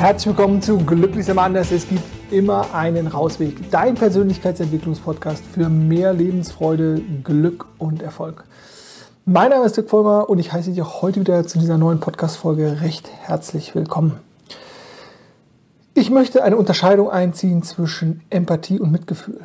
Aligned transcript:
Herzlich 0.00 0.28
willkommen 0.28 0.62
zu 0.62 0.78
Glücklich 0.78 1.30
am 1.30 1.38
Anders. 1.38 1.70
Es 1.70 1.86
gibt 1.86 2.00
immer 2.32 2.74
einen 2.74 3.06
Rausweg. 3.06 3.70
Dein 3.70 3.96
Persönlichkeitsentwicklungspodcast 3.96 5.44
für 5.44 5.68
mehr 5.68 6.14
Lebensfreude, 6.14 7.02
Glück 7.22 7.66
und 7.76 8.00
Erfolg. 8.00 8.44
Mein 9.26 9.50
Name 9.50 9.66
ist 9.66 9.76
Dirk 9.76 9.90
Vollmer 9.90 10.30
und 10.30 10.38
ich 10.38 10.54
heiße 10.54 10.70
dich 10.70 10.80
auch 10.80 11.02
heute 11.02 11.20
wieder 11.20 11.46
zu 11.46 11.58
dieser 11.58 11.76
neuen 11.76 12.00
Podcast-Folge 12.00 12.80
recht 12.80 13.10
herzlich 13.20 13.74
willkommen. 13.74 14.18
Ich 15.92 16.08
möchte 16.08 16.44
eine 16.44 16.56
Unterscheidung 16.56 17.10
einziehen 17.10 17.62
zwischen 17.62 18.22
Empathie 18.30 18.80
und 18.80 18.90
Mitgefühl. 18.90 19.40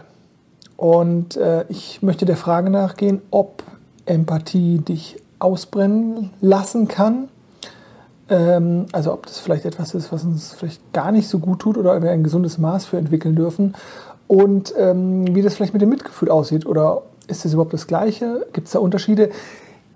Und 0.77 1.35
äh, 1.35 1.65
ich 1.67 2.01
möchte 2.01 2.23
der 2.23 2.37
Frage 2.37 2.69
nachgehen, 2.69 3.21
ob 3.29 3.61
Empathie 4.05 4.77
dich 4.77 5.17
ausbrennen 5.37 6.29
lassen 6.39 6.87
kann 6.87 7.27
ähm, 8.29 8.85
also 8.91 9.13
ob 9.13 9.25
das 9.25 9.39
vielleicht 9.39 9.65
etwas 9.65 9.93
ist, 9.93 10.11
was 10.11 10.23
uns 10.23 10.53
vielleicht 10.53 10.93
gar 10.93 11.11
nicht 11.11 11.27
so 11.27 11.39
gut 11.39 11.59
tut 11.59 11.77
oder 11.77 12.01
wir 12.01 12.11
ein 12.11 12.23
gesundes 12.23 12.57
Maß 12.57 12.85
für 12.85 12.97
entwickeln 12.97 13.35
dürfen. 13.35 13.75
Und 14.27 14.73
ähm, 14.77 15.35
wie 15.35 15.41
das 15.41 15.55
vielleicht 15.55 15.73
mit 15.73 15.81
dem 15.81 15.89
Mitgefühl 15.89 16.29
aussieht 16.29 16.65
oder 16.65 17.03
ist 17.27 17.45
das 17.45 17.53
überhaupt 17.53 17.73
das 17.73 17.87
Gleiche? 17.87 18.47
Gibt 18.53 18.67
es 18.67 18.73
da 18.73 18.79
Unterschiede? 18.79 19.29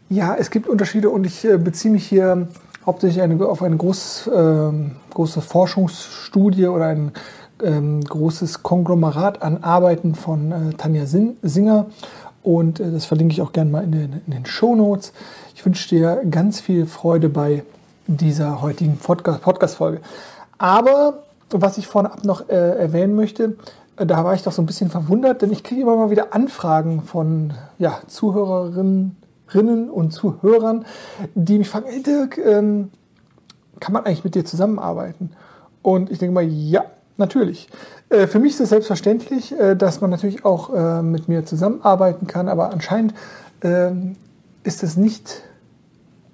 Ja, 0.10 0.36
es 0.36 0.52
gibt 0.52 0.68
Unterschiede 0.68 1.10
und 1.10 1.26
ich 1.26 1.46
äh, 1.46 1.58
beziehe 1.58 1.92
mich 1.92 2.06
hier 2.06 2.48
hauptsächlich 2.86 3.22
eine, 3.22 3.46
auf 3.48 3.64
eine 3.64 3.78
groß, 3.78 4.28
äh, 4.28 4.72
große 5.14 5.42
Forschungsstudie 5.42 6.68
oder 6.68 6.86
ein 6.86 7.12
ähm, 7.64 8.04
großes 8.04 8.64
Konglomerat 8.64 9.42
an 9.42 9.64
Arbeiten 9.64 10.16
von 10.16 10.52
äh, 10.52 10.74
Tanja 10.78 11.06
Sin 11.06 11.38
Singer 11.42 11.88
und 12.44 12.80
äh, 12.80 12.92
das 12.92 13.06
verlinke 13.06 13.34
ich 13.34 13.42
auch 13.42 13.52
gerne 13.52 13.72
mal 13.72 13.84
in 13.84 13.92
den, 13.92 14.22
in 14.26 14.34
den 14.34 14.46
Show 14.46 14.76
Notes. 14.76 15.14
Ich 15.56 15.66
wünsche 15.66 15.90
dir 15.90 16.22
ganz 16.30 16.60
viel 16.60 16.86
Freude 16.86 17.30
bei 17.30 17.64
dieser 18.18 18.62
heutigen 18.62 18.98
Podcast-Folge. 18.98 20.02
Aber 20.58 21.24
was 21.52 21.78
ich 21.78 21.88
vorab 21.88 22.24
noch 22.26 22.50
äh, 22.50 22.80
erwähnen 22.80 23.16
möchte, 23.16 23.56
äh, 23.98 24.06
da 24.06 24.24
war 24.24 24.34
ich 24.34 24.44
doch 24.44 24.52
so 24.52 24.62
ein 24.62 24.66
bisschen 24.66 24.90
verwundert, 24.90 25.42
denn 25.42 25.52
ich 25.52 25.64
kriege 25.64 25.82
immer 25.82 25.96
mal 25.96 26.10
wieder 26.10 26.34
Anfragen 26.34 27.04
von 27.04 27.54
ja, 27.78 28.00
Zuhörerinnen 28.08 29.90
und 29.90 30.12
Zuhörern, 30.12 30.86
die 31.36 31.60
mich 31.60 31.70
fragen, 31.70 31.86
hey 31.88 32.02
Dirk, 32.02 32.38
ähm, 32.40 32.92
kann 33.80 33.94
man 33.94 34.06
eigentlich 34.06 34.24
mit 34.24 34.36
dir 34.36 34.46
zusammenarbeiten? 34.46 35.32
Und 35.82 36.12
ich 36.12 36.20
denke 36.20 36.34
mal, 36.34 36.44
ja, 36.44 36.86
natürlich. 37.18 37.70
Äh, 38.10 38.28
für 38.28 38.40
mich 38.40 38.54
ist 38.54 38.62
es 38.62 38.70
selbstverständlich, 38.70 39.58
äh, 39.58 39.76
dass 39.76 40.02
man 40.02 40.10
natürlich 40.10 40.46
auch 40.46 40.74
äh, 40.74 41.02
mit 41.02 41.28
mir 41.28 41.46
zusammenarbeiten 41.46 42.28
kann, 42.28 42.48
aber 42.50 42.72
anscheinend 42.72 43.14
ähm, 43.62 44.16
ist 44.64 44.84
es 44.84 44.98
nicht 44.98 45.44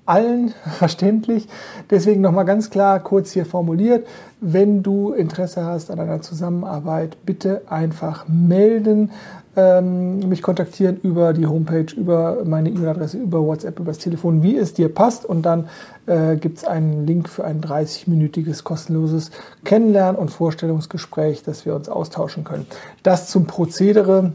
allen 0.05 0.53
verständlich. 0.77 1.47
Deswegen 1.89 2.21
nochmal 2.21 2.45
ganz 2.45 2.69
klar 2.69 2.99
kurz 2.99 3.31
hier 3.31 3.45
formuliert, 3.45 4.07
wenn 4.41 4.83
du 4.83 5.11
Interesse 5.11 5.63
hast 5.65 5.91
an 5.91 5.99
einer 5.99 6.21
Zusammenarbeit, 6.21 7.17
bitte 7.25 7.63
einfach 7.69 8.27
melden, 8.27 9.11
ähm, 9.57 10.19
mich 10.27 10.41
kontaktieren 10.41 10.97
über 11.01 11.33
die 11.33 11.47
Homepage, 11.47 11.87
über 11.95 12.43
meine 12.45 12.69
E-Mail-Adresse, 12.69 13.17
über 13.17 13.41
WhatsApp, 13.41 13.79
über 13.79 13.91
das 13.91 13.99
Telefon, 13.99 14.43
wie 14.43 14.57
es 14.57 14.73
dir 14.73 14.93
passt. 14.93 15.25
Und 15.25 15.43
dann 15.43 15.69
äh, 16.07 16.35
gibt 16.35 16.57
es 16.57 16.65
einen 16.65 17.07
Link 17.07 17.29
für 17.29 17.45
ein 17.45 17.61
30-minütiges 17.61 18.63
kostenloses 18.63 19.31
Kennenlernen- 19.63 20.17
und 20.17 20.29
Vorstellungsgespräch, 20.29 21.43
dass 21.43 21.65
wir 21.65 21.75
uns 21.75 21.87
austauschen 21.87 22.43
können. 22.43 22.65
Das 23.03 23.29
zum 23.29 23.45
Prozedere. 23.45 24.33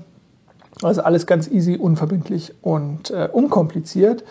Also 0.83 1.03
alles 1.03 1.27
ganz 1.27 1.47
easy, 1.49 1.77
unverbindlich 1.77 2.55
und 2.63 3.11
äh, 3.11 3.29
unkompliziert. 3.31 4.25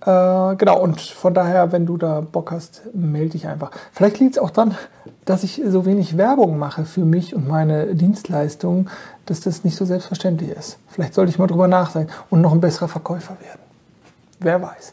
Äh, 0.00 0.56
genau, 0.56 0.80
und 0.80 1.00
von 1.00 1.32
daher, 1.32 1.72
wenn 1.72 1.86
du 1.86 1.96
da 1.96 2.20
Bock 2.20 2.50
hast, 2.52 2.82
melde 2.94 3.30
dich 3.30 3.46
einfach. 3.46 3.70
Vielleicht 3.92 4.20
liegt 4.20 4.32
es 4.32 4.38
auch 4.38 4.50
daran, 4.50 4.76
dass 5.24 5.42
ich 5.44 5.62
so 5.66 5.86
wenig 5.86 6.16
Werbung 6.16 6.58
mache 6.58 6.84
für 6.84 7.04
mich 7.04 7.34
und 7.34 7.48
meine 7.48 7.94
Dienstleistungen, 7.94 8.90
dass 9.26 9.40
das 9.40 9.64
nicht 9.64 9.76
so 9.76 9.84
selbstverständlich 9.84 10.50
ist. 10.50 10.78
Vielleicht 10.88 11.14
sollte 11.14 11.30
ich 11.30 11.38
mal 11.38 11.46
drüber 11.46 11.68
nachdenken 11.68 12.12
und 12.30 12.40
noch 12.42 12.52
ein 12.52 12.60
besserer 12.60 12.88
Verkäufer 12.88 13.36
werden. 13.40 13.60
Wer 14.40 14.60
weiß. 14.60 14.92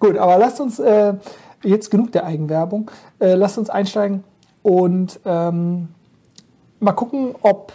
Gut, 0.00 0.16
aber 0.18 0.38
lasst 0.38 0.60
uns 0.60 0.78
äh, 0.80 1.14
jetzt 1.62 1.90
genug 1.90 2.12
der 2.12 2.26
Eigenwerbung. 2.26 2.90
Äh, 3.20 3.34
lasst 3.34 3.58
uns 3.58 3.70
einsteigen 3.70 4.24
und 4.62 5.20
ähm, 5.24 5.88
mal 6.80 6.92
gucken, 6.92 7.34
ob 7.42 7.72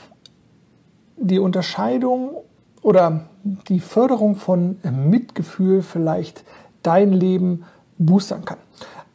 die 1.16 1.40
Unterscheidung 1.40 2.32
oder 2.82 3.22
die 3.44 3.80
Förderung 3.80 4.36
von 4.36 4.78
Mitgefühl 4.84 5.82
vielleicht 5.82 6.44
dein 6.82 7.12
Leben 7.12 7.64
boostern 7.98 8.46
kann. 8.46 8.58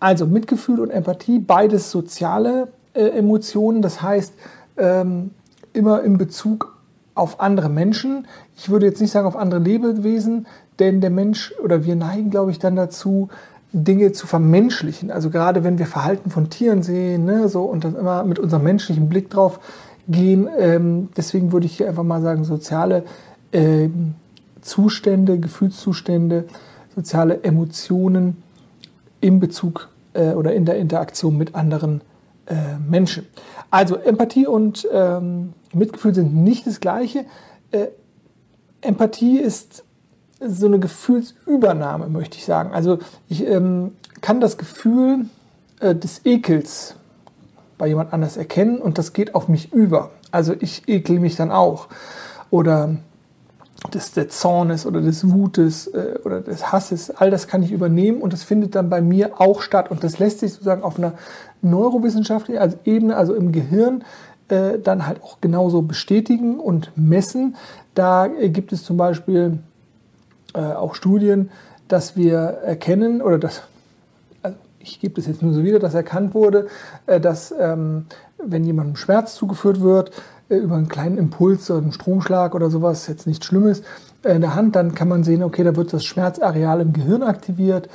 Also 0.00 0.26
Mitgefühl 0.26 0.80
und 0.80 0.90
Empathie, 0.90 1.38
beides 1.38 1.90
soziale 1.90 2.68
äh, 2.94 3.08
Emotionen, 3.08 3.82
das 3.82 4.00
heißt 4.00 4.32
ähm, 4.76 5.30
immer 5.72 6.02
in 6.02 6.18
Bezug 6.18 6.76
auf 7.14 7.40
andere 7.40 7.68
Menschen. 7.68 8.26
Ich 8.56 8.68
würde 8.70 8.86
jetzt 8.86 9.00
nicht 9.00 9.10
sagen 9.10 9.26
auf 9.26 9.36
andere 9.36 9.60
Lebewesen, 9.60 10.46
denn 10.78 11.00
der 11.00 11.10
Mensch 11.10 11.52
oder 11.62 11.84
wir 11.84 11.96
neigen, 11.96 12.30
glaube 12.30 12.52
ich, 12.52 12.58
dann 12.58 12.76
dazu, 12.76 13.28
Dinge 13.72 14.12
zu 14.12 14.26
vermenschlichen. 14.26 15.10
Also 15.10 15.30
gerade 15.30 15.64
wenn 15.64 15.78
wir 15.78 15.86
Verhalten 15.86 16.30
von 16.30 16.48
Tieren 16.48 16.82
sehen, 16.82 17.24
ne, 17.24 17.48
so 17.48 17.64
und 17.64 17.84
dann 17.84 17.96
immer 17.96 18.24
mit 18.24 18.38
unserem 18.38 18.62
menschlichen 18.62 19.08
Blick 19.08 19.30
drauf 19.30 19.60
gehen. 20.08 20.48
Ähm, 20.58 21.08
deswegen 21.16 21.52
würde 21.52 21.66
ich 21.66 21.76
hier 21.76 21.88
einfach 21.88 22.02
mal 22.02 22.22
sagen, 22.22 22.44
soziale 22.44 23.04
ähm, 23.52 24.14
Zustände, 24.60 25.38
Gefühlszustände 25.38 26.44
soziale 26.94 27.44
Emotionen 27.44 28.42
in 29.20 29.40
Bezug 29.40 29.88
äh, 30.14 30.30
oder 30.32 30.54
in 30.54 30.64
der 30.64 30.78
Interaktion 30.78 31.36
mit 31.36 31.54
anderen 31.54 32.00
äh, 32.46 32.54
Menschen. 32.78 33.26
Also 33.70 33.96
Empathie 33.96 34.46
und 34.46 34.86
ähm, 34.92 35.52
Mitgefühl 35.72 36.14
sind 36.14 36.34
nicht 36.34 36.66
das 36.66 36.80
gleiche. 36.80 37.24
Äh, 37.70 37.88
Empathie 38.80 39.38
ist 39.38 39.84
so 40.40 40.66
eine 40.66 40.78
Gefühlsübernahme, 40.78 42.08
möchte 42.08 42.36
ich 42.36 42.44
sagen. 42.44 42.72
Also 42.72 42.98
ich 43.28 43.46
ähm, 43.46 43.92
kann 44.20 44.40
das 44.40 44.56
Gefühl 44.56 45.26
äh, 45.80 45.94
des 45.94 46.24
Ekels 46.24 46.94
bei 47.76 47.86
jemand 47.86 48.12
anders 48.12 48.36
erkennen 48.36 48.78
und 48.78 48.98
das 48.98 49.12
geht 49.12 49.34
auf 49.34 49.48
mich 49.48 49.72
über. 49.72 50.10
Also 50.30 50.54
ich 50.58 50.88
ekel 50.88 51.20
mich 51.20 51.36
dann 51.36 51.50
auch. 51.50 51.88
Oder 52.50 52.96
des, 53.92 54.12
des 54.12 54.28
Zornes 54.40 54.86
oder 54.86 55.00
des 55.00 55.30
Wutes 55.30 55.86
äh, 55.88 56.18
oder 56.24 56.40
des 56.40 56.72
Hasses, 56.72 57.10
all 57.10 57.30
das 57.30 57.46
kann 57.46 57.62
ich 57.62 57.70
übernehmen 57.70 58.20
und 58.20 58.32
das 58.32 58.42
findet 58.42 58.74
dann 58.74 58.90
bei 58.90 59.00
mir 59.00 59.40
auch 59.40 59.62
statt. 59.62 59.90
Und 59.90 60.02
das 60.02 60.18
lässt 60.18 60.40
sich 60.40 60.52
sozusagen 60.52 60.82
auf 60.82 60.98
einer 60.98 61.14
neurowissenschaftlichen 61.62 62.74
Ebene, 62.84 63.16
also 63.16 63.34
im 63.34 63.52
Gehirn, 63.52 64.04
äh, 64.48 64.78
dann 64.78 65.06
halt 65.06 65.22
auch 65.22 65.40
genauso 65.40 65.82
bestätigen 65.82 66.58
und 66.58 66.90
messen. 66.96 67.56
Da 67.94 68.26
äh, 68.26 68.48
gibt 68.48 68.72
es 68.72 68.84
zum 68.84 68.96
Beispiel 68.96 69.58
äh, 70.54 70.60
auch 70.60 70.94
Studien, 70.94 71.50
dass 71.86 72.16
wir 72.16 72.38
erkennen 72.38 73.22
oder 73.22 73.38
dass, 73.38 73.62
also 74.42 74.56
ich 74.80 75.00
gebe 75.00 75.14
das 75.14 75.26
jetzt 75.26 75.42
nur 75.42 75.52
so 75.52 75.62
wieder, 75.62 75.78
dass 75.78 75.94
erkannt 75.94 76.34
wurde, 76.34 76.66
äh, 77.06 77.20
dass 77.20 77.54
ähm, 77.58 78.06
wenn 78.38 78.64
jemandem 78.64 78.96
Schmerz 78.96 79.34
zugeführt 79.34 79.80
wird, 79.80 80.10
über 80.48 80.76
einen 80.76 80.88
kleinen 80.88 81.18
Impuls 81.18 81.70
oder 81.70 81.82
einen 81.82 81.92
Stromschlag 81.92 82.54
oder 82.54 82.70
sowas, 82.70 83.06
jetzt 83.06 83.26
nichts 83.26 83.46
Schlimmes, 83.46 83.82
äh, 84.22 84.34
in 84.34 84.40
der 84.40 84.54
Hand, 84.54 84.76
dann 84.76 84.94
kann 84.94 85.08
man 85.08 85.24
sehen, 85.24 85.42
okay, 85.42 85.64
da 85.64 85.76
wird 85.76 85.92
das 85.92 86.04
Schmerzareal 86.04 86.80
im 86.80 86.92
Gehirn 86.92 87.22
aktiviert 87.22 87.88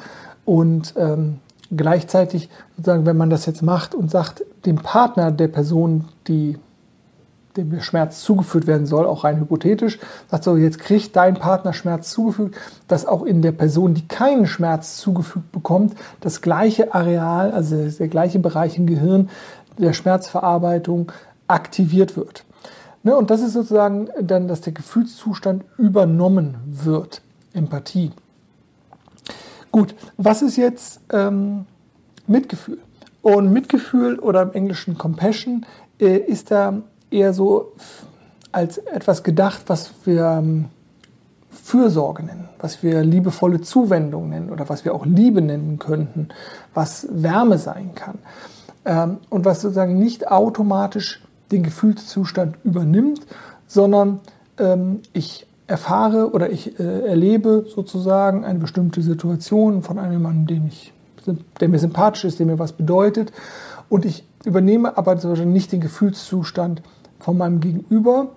und 0.45 0.93
ähm, 0.97 1.39
gleichzeitig 1.75 2.49
sozusagen, 2.77 3.05
wenn 3.05 3.17
man 3.17 3.29
das 3.29 3.45
jetzt 3.45 3.61
macht 3.61 3.95
und 3.95 4.11
sagt, 4.11 4.43
dem 4.65 4.77
Partner 4.77 5.31
der 5.31 5.47
Person, 5.47 6.05
die 6.27 6.57
dem 7.57 7.69
der 7.69 7.81
Schmerz 7.81 8.21
zugeführt 8.21 8.67
werden 8.67 8.87
soll, 8.87 9.05
auch 9.05 9.23
rein 9.23 9.39
hypothetisch, 9.39 9.99
sagt 10.29 10.43
so, 10.43 10.57
jetzt 10.57 10.79
kriegt 10.79 11.15
dein 11.15 11.35
Partner 11.35 11.73
Schmerz 11.73 12.09
zugefügt, 12.11 12.57
dass 12.87 13.05
auch 13.05 13.23
in 13.23 13.41
der 13.41 13.51
Person, 13.51 13.93
die 13.93 14.07
keinen 14.07 14.47
Schmerz 14.47 14.97
zugefügt 14.97 15.51
bekommt, 15.51 15.93
das 16.19 16.41
gleiche 16.41 16.93
Areal, 16.95 17.51
also 17.51 17.75
der 17.75 18.07
gleiche 18.07 18.39
Bereich 18.39 18.77
im 18.77 18.87
Gehirn 18.87 19.29
der 19.77 19.93
Schmerzverarbeitung 19.93 21.11
aktiviert 21.47 22.15
wird. 22.15 22.45
Ne, 23.03 23.15
und 23.15 23.29
das 23.29 23.41
ist 23.41 23.53
sozusagen 23.53 24.07
dann, 24.21 24.47
dass 24.47 24.61
der 24.61 24.73
Gefühlszustand 24.73 25.65
übernommen 25.77 26.55
wird. 26.65 27.21
Empathie. 27.53 28.11
Gut, 29.71 29.95
was 30.17 30.41
ist 30.41 30.55
jetzt 30.55 31.01
ähm, 31.11 31.65
Mitgefühl? 32.27 32.79
Und 33.21 33.51
Mitgefühl 33.51 34.19
oder 34.19 34.41
im 34.41 34.53
Englischen 34.53 34.97
Compassion 34.97 35.65
äh, 35.99 36.17
ist 36.17 36.51
da 36.51 36.81
eher 37.09 37.33
so 37.33 37.73
als 38.51 38.77
etwas 38.77 39.23
gedacht, 39.23 39.63
was 39.67 39.91
wir 40.05 40.25
ähm, 40.39 40.65
Fürsorge 41.49 42.23
nennen, 42.23 42.49
was 42.59 42.83
wir 42.83 43.01
liebevolle 43.03 43.61
Zuwendung 43.61 44.29
nennen 44.29 44.49
oder 44.49 44.69
was 44.69 44.85
wir 44.85 44.93
auch 44.93 45.05
Liebe 45.05 45.41
nennen 45.41 45.79
könnten, 45.79 46.29
was 46.73 47.07
Wärme 47.09 47.57
sein 47.57 47.95
kann. 47.95 48.19
Ähm, 48.85 49.17
und 49.29 49.45
was 49.45 49.61
sozusagen 49.61 49.97
nicht 49.97 50.29
automatisch 50.29 51.21
den 51.51 51.63
Gefühlszustand 51.63 52.57
übernimmt, 52.63 53.21
sondern 53.67 54.19
ähm, 54.57 54.99
ich 55.13 55.47
erfahre 55.67 56.31
oder 56.31 56.49
ich 56.51 56.79
äh, 56.79 57.07
erlebe 57.07 57.65
sozusagen 57.73 58.43
eine 58.43 58.59
bestimmte 58.59 59.01
Situation 59.01 59.81
von 59.81 59.97
einem 59.97 60.21
Mann, 60.21 60.45
dem 60.45 60.67
ich, 60.67 60.93
der 61.59 61.69
mir 61.69 61.79
sympathisch 61.79 62.25
ist, 62.25 62.39
der 62.39 62.45
mir 62.45 62.59
was 62.59 62.73
bedeutet. 62.73 63.31
und 63.89 64.05
ich 64.05 64.25
übernehme 64.45 64.97
aber 64.97 65.17
zum 65.17 65.31
Beispiel 65.31 65.47
nicht 65.47 65.71
den 65.71 65.79
Gefühlszustand 65.79 66.81
von 67.19 67.37
meinem 67.37 67.61
Gegenüber, 67.61 68.27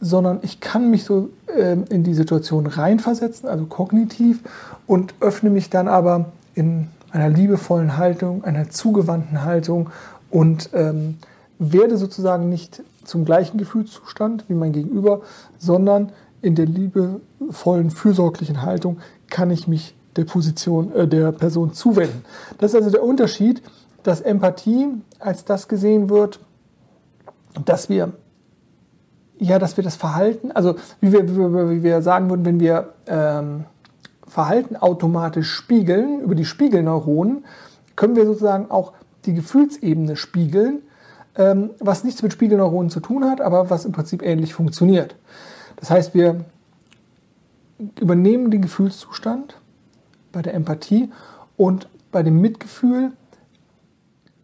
sondern 0.00 0.38
ich 0.42 0.60
kann 0.60 0.90
mich 0.90 1.04
so 1.04 1.30
äh, 1.46 1.76
in 1.90 2.04
die 2.04 2.14
Situation 2.14 2.66
reinversetzen, 2.66 3.48
also 3.48 3.66
kognitiv, 3.66 4.40
und 4.86 5.14
öffne 5.20 5.50
mich 5.50 5.70
dann 5.70 5.88
aber 5.88 6.26
in 6.54 6.88
einer 7.10 7.28
liebevollen 7.28 7.96
Haltung, 7.96 8.44
einer 8.44 8.70
zugewandten 8.70 9.42
Haltung 9.44 9.90
und 10.30 10.70
ähm, 10.72 11.16
werde 11.60 11.96
sozusagen 11.98 12.48
nicht 12.48 12.82
zum 13.04 13.24
gleichen 13.24 13.58
Gefühlszustand 13.58 14.46
wie 14.48 14.54
mein 14.54 14.72
Gegenüber, 14.72 15.20
sondern 15.58 16.10
in 16.42 16.54
der 16.54 16.66
liebevollen, 16.66 17.90
fürsorglichen 17.90 18.62
Haltung 18.62 18.98
kann 19.28 19.50
ich 19.50 19.68
mich 19.68 19.94
der 20.16 20.24
Position 20.24 20.92
äh, 20.92 21.06
der 21.06 21.32
Person 21.32 21.72
zuwenden. 21.72 22.24
Das 22.58 22.72
ist 22.72 22.76
also 22.76 22.90
der 22.90 23.04
Unterschied, 23.04 23.62
dass 24.02 24.22
Empathie 24.22 24.88
als 25.18 25.44
das 25.44 25.68
gesehen 25.68 26.08
wird, 26.08 26.40
dass 27.64 27.88
wir 27.88 28.12
ja, 29.38 29.58
dass 29.58 29.76
wir 29.78 29.84
das 29.84 29.96
Verhalten, 29.96 30.52
also 30.52 30.76
wie 31.00 31.12
wir, 31.12 31.26
wie 31.70 31.82
wir 31.82 32.02
sagen 32.02 32.28
würden, 32.28 32.44
wenn 32.44 32.60
wir 32.60 32.92
ähm, 33.06 33.64
Verhalten 34.26 34.76
automatisch 34.76 35.50
spiegeln 35.50 36.20
über 36.20 36.34
die 36.34 36.44
Spiegelneuronen, 36.44 37.44
können 37.96 38.16
wir 38.16 38.26
sozusagen 38.26 38.70
auch 38.70 38.92
die 39.24 39.32
Gefühlsebene 39.32 40.16
spiegeln, 40.16 40.82
ähm, 41.36 41.70
was 41.78 42.04
nichts 42.04 42.22
mit 42.22 42.32
Spiegelneuronen 42.32 42.90
zu 42.90 43.00
tun 43.00 43.24
hat, 43.24 43.40
aber 43.40 43.70
was 43.70 43.84
im 43.84 43.92
Prinzip 43.92 44.22
ähnlich 44.22 44.54
funktioniert. 44.54 45.16
Das 45.76 45.90
heißt, 45.90 46.14
wir 46.14 46.44
übernehmen 48.00 48.50
den 48.50 48.62
Gefühlszustand 48.62 49.56
bei 50.32 50.42
der 50.42 50.54
Empathie 50.54 51.10
und 51.56 51.88
bei 52.12 52.22
dem 52.22 52.40
Mitgefühl 52.40 53.12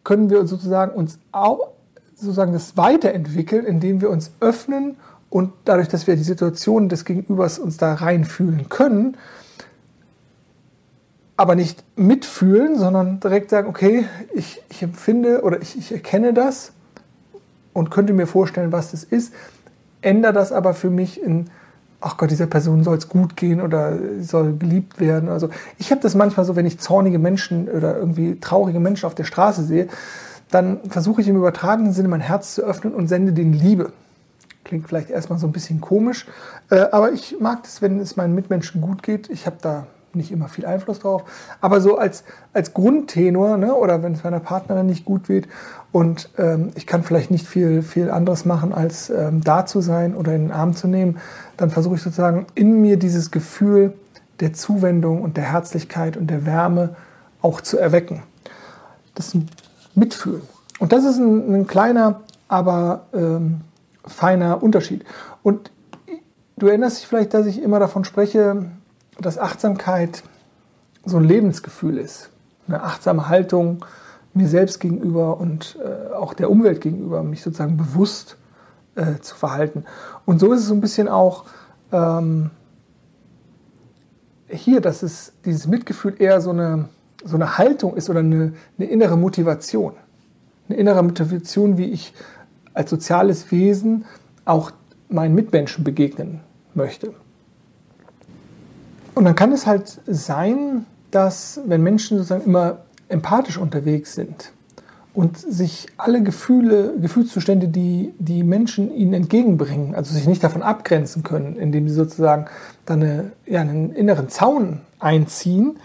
können 0.04 0.30
wir 0.30 0.46
sozusagen 0.46 0.92
uns 0.92 1.18
auch 1.32 1.72
sozusagen 2.14 2.52
das 2.52 2.76
weiterentwickeln, 2.76 3.66
indem 3.66 4.00
wir 4.00 4.08
uns 4.08 4.32
öffnen 4.40 4.96
und 5.28 5.52
dadurch, 5.64 5.88
dass 5.88 6.06
wir 6.06 6.16
die 6.16 6.22
Situation 6.22 6.88
des 6.88 7.04
Gegenübers 7.04 7.58
uns 7.58 7.76
da 7.76 7.92
reinfühlen 7.94 8.68
können, 8.68 9.16
aber 11.36 11.54
nicht 11.54 11.84
mitfühlen, 11.96 12.78
sondern 12.78 13.20
direkt 13.20 13.50
sagen, 13.50 13.68
okay, 13.68 14.06
ich, 14.34 14.62
ich 14.70 14.82
empfinde 14.82 15.42
oder 15.42 15.60
ich, 15.60 15.76
ich 15.76 15.92
erkenne 15.92 16.32
das 16.32 16.72
und 17.76 17.90
könnte 17.90 18.14
mir 18.14 18.26
vorstellen, 18.26 18.72
was 18.72 18.92
das 18.92 19.04
ist, 19.04 19.34
ändere 20.00 20.32
das 20.32 20.50
aber 20.50 20.72
für 20.72 20.88
mich 20.88 21.22
in, 21.22 21.50
ach 22.00 22.16
Gott, 22.16 22.30
dieser 22.30 22.46
Person 22.46 22.82
soll 22.84 22.96
es 22.96 23.10
gut 23.10 23.36
gehen 23.36 23.60
oder 23.60 23.98
soll 24.20 24.56
geliebt 24.56 24.98
werden. 24.98 25.28
Also 25.28 25.50
ich 25.78 25.90
habe 25.90 26.00
das 26.00 26.14
manchmal 26.14 26.46
so, 26.46 26.56
wenn 26.56 26.64
ich 26.64 26.78
zornige 26.78 27.18
Menschen 27.18 27.68
oder 27.68 27.98
irgendwie 27.98 28.40
traurige 28.40 28.80
Menschen 28.80 29.06
auf 29.06 29.14
der 29.14 29.24
Straße 29.24 29.62
sehe, 29.62 29.88
dann 30.50 30.80
versuche 30.88 31.20
ich 31.20 31.28
im 31.28 31.36
übertragenen 31.36 31.92
Sinne 31.92 32.08
mein 32.08 32.20
Herz 32.20 32.54
zu 32.54 32.62
öffnen 32.62 32.94
und 32.94 33.08
sende 33.08 33.34
den 33.34 33.52
Liebe. 33.52 33.92
Klingt 34.64 34.88
vielleicht 34.88 35.10
erstmal 35.10 35.38
so 35.38 35.46
ein 35.46 35.52
bisschen 35.52 35.82
komisch, 35.82 36.26
äh, 36.70 36.86
aber 36.92 37.12
ich 37.12 37.36
mag 37.40 37.62
das, 37.64 37.82
wenn 37.82 38.00
es 38.00 38.16
meinen 38.16 38.34
Mitmenschen 38.34 38.80
gut 38.80 39.02
geht. 39.02 39.28
Ich 39.28 39.44
habe 39.44 39.56
da 39.60 39.86
nicht 40.14 40.32
immer 40.32 40.48
viel 40.48 40.66
Einfluss 40.66 41.00
drauf, 41.00 41.24
aber 41.60 41.80
so 41.80 41.98
als, 41.98 42.24
als 42.52 42.72
Grundtenor 42.74 43.56
ne, 43.56 43.74
oder 43.74 44.02
wenn 44.02 44.12
es 44.12 44.24
meiner 44.24 44.40
Partnerin 44.40 44.86
nicht 44.86 45.04
gut 45.04 45.26
geht 45.26 45.48
und 45.92 46.30
ähm, 46.38 46.70
ich 46.74 46.86
kann 46.86 47.02
vielleicht 47.02 47.30
nicht 47.30 47.46
viel, 47.46 47.82
viel 47.82 48.10
anderes 48.10 48.44
machen, 48.44 48.72
als 48.72 49.10
ähm, 49.10 49.42
da 49.42 49.66
zu 49.66 49.80
sein 49.80 50.14
oder 50.14 50.34
in 50.34 50.48
den 50.48 50.52
Arm 50.52 50.74
zu 50.74 50.88
nehmen, 50.88 51.18
dann 51.56 51.70
versuche 51.70 51.96
ich 51.96 52.02
sozusagen 52.02 52.46
in 52.54 52.80
mir 52.80 52.98
dieses 52.98 53.30
Gefühl 53.30 53.94
der 54.40 54.52
Zuwendung 54.52 55.22
und 55.22 55.36
der 55.36 55.44
Herzlichkeit 55.44 56.16
und 56.16 56.28
der 56.28 56.44
Wärme 56.44 56.96
auch 57.42 57.60
zu 57.60 57.78
erwecken. 57.78 58.22
Das 59.14 59.28
ist 59.28 59.34
ein 59.34 59.48
Mitfühlen. 59.94 60.42
Und 60.78 60.92
das 60.92 61.04
ist 61.04 61.18
ein, 61.18 61.54
ein 61.54 61.66
kleiner, 61.66 62.20
aber 62.48 63.06
ähm, 63.14 63.62
feiner 64.04 64.62
Unterschied. 64.62 65.04
Und 65.42 65.70
du 66.58 66.66
erinnerst 66.66 66.98
dich 66.98 67.06
vielleicht, 67.06 67.34
dass 67.34 67.46
ich 67.46 67.62
immer 67.62 67.78
davon 67.78 68.04
spreche, 68.04 68.66
dass 69.18 69.38
Achtsamkeit 69.38 70.22
so 71.04 71.16
ein 71.16 71.24
Lebensgefühl 71.24 71.98
ist. 71.98 72.30
Eine 72.68 72.82
achtsame 72.82 73.28
Haltung 73.28 73.84
mir 74.34 74.48
selbst 74.48 74.80
gegenüber 74.80 75.38
und 75.38 75.78
äh, 75.82 76.12
auch 76.12 76.34
der 76.34 76.50
Umwelt 76.50 76.80
gegenüber, 76.80 77.22
mich 77.22 77.42
sozusagen 77.42 77.76
bewusst 77.76 78.36
äh, 78.94 79.18
zu 79.20 79.34
verhalten. 79.34 79.84
Und 80.26 80.40
so 80.40 80.52
ist 80.52 80.60
es 80.60 80.66
so 80.66 80.74
ein 80.74 80.80
bisschen 80.80 81.08
auch 81.08 81.44
ähm, 81.90 82.50
hier, 84.48 84.80
dass 84.80 85.02
es 85.02 85.32
dieses 85.44 85.66
Mitgefühl 85.66 86.14
eher 86.18 86.40
so 86.40 86.50
eine, 86.50 86.88
so 87.24 87.36
eine 87.36 87.58
Haltung 87.58 87.96
ist 87.96 88.10
oder 88.10 88.20
eine, 88.20 88.52
eine 88.78 88.88
innere 88.88 89.16
Motivation. 89.16 89.94
Eine 90.68 90.78
innere 90.78 91.02
Motivation, 91.02 91.78
wie 91.78 91.86
ich 91.86 92.12
als 92.74 92.90
soziales 92.90 93.50
Wesen 93.50 94.04
auch 94.44 94.70
meinen 95.08 95.34
Mitmenschen 95.34 95.84
begegnen 95.84 96.40
möchte. 96.74 97.14
Und 99.16 99.24
dann 99.24 99.34
kann 99.34 99.50
es 99.50 99.66
halt 99.66 100.02
sein, 100.06 100.84
dass 101.10 101.58
wenn 101.64 101.82
Menschen 101.82 102.18
sozusagen 102.18 102.44
immer 102.44 102.80
empathisch 103.08 103.56
unterwegs 103.56 104.14
sind 104.14 104.52
und 105.14 105.38
sich 105.38 105.86
alle 105.96 106.22
Gefühle, 106.22 106.92
Gefühlszustände, 107.00 107.68
die 107.68 108.12
die 108.18 108.44
Menschen 108.44 108.94
ihnen 108.94 109.14
entgegenbringen, 109.14 109.94
also 109.94 110.12
sich 110.12 110.26
nicht 110.26 110.44
davon 110.44 110.60
abgrenzen 110.60 111.22
können, 111.22 111.56
indem 111.56 111.88
sie 111.88 111.94
sozusagen 111.94 112.44
dann 112.84 113.02
eine, 113.02 113.32
ja, 113.46 113.62
einen 113.62 113.90
inneren 113.92 114.28
Zaun 114.28 114.82
einziehen, 114.98 115.78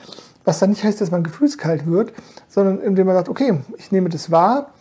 was 0.43 0.59
dann 0.59 0.71
nicht 0.71 0.83
heißt, 0.83 0.99
dass 0.99 1.11
man 1.11 1.23
gefühlskalt 1.23 1.87
wird, 1.87 2.11
sondern 2.49 2.81
indem 2.81 3.07
man 3.07 3.15
sagt, 3.15 3.29
okay, 3.29 3.61
ich 3.77 3.93
nehme 3.93 4.09
das 4.09 4.29
wahr 4.29 4.71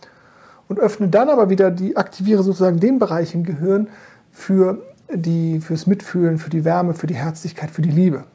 und 0.67 0.77
öffne 0.77 1.07
dann 1.07 1.29
aber 1.29 1.49
wieder 1.49 1.71
die, 1.71 1.95
aktiviere 1.95 2.43
sozusagen 2.43 2.81
den 2.81 2.99
Bereich 2.99 3.33
im 3.33 3.45
Gehirn 3.45 3.87
für 4.29 4.79
die, 5.09 5.61
fürs 5.61 5.87
Mitfühlen, 5.87 6.37
für 6.37 6.49
die 6.49 6.65
Wärme, 6.65 6.93
für 6.93 7.07
die 7.07 7.15
Herzlichkeit, 7.15 7.71
für 7.71 7.81
die 7.81 7.91
Liebe. 7.91 8.25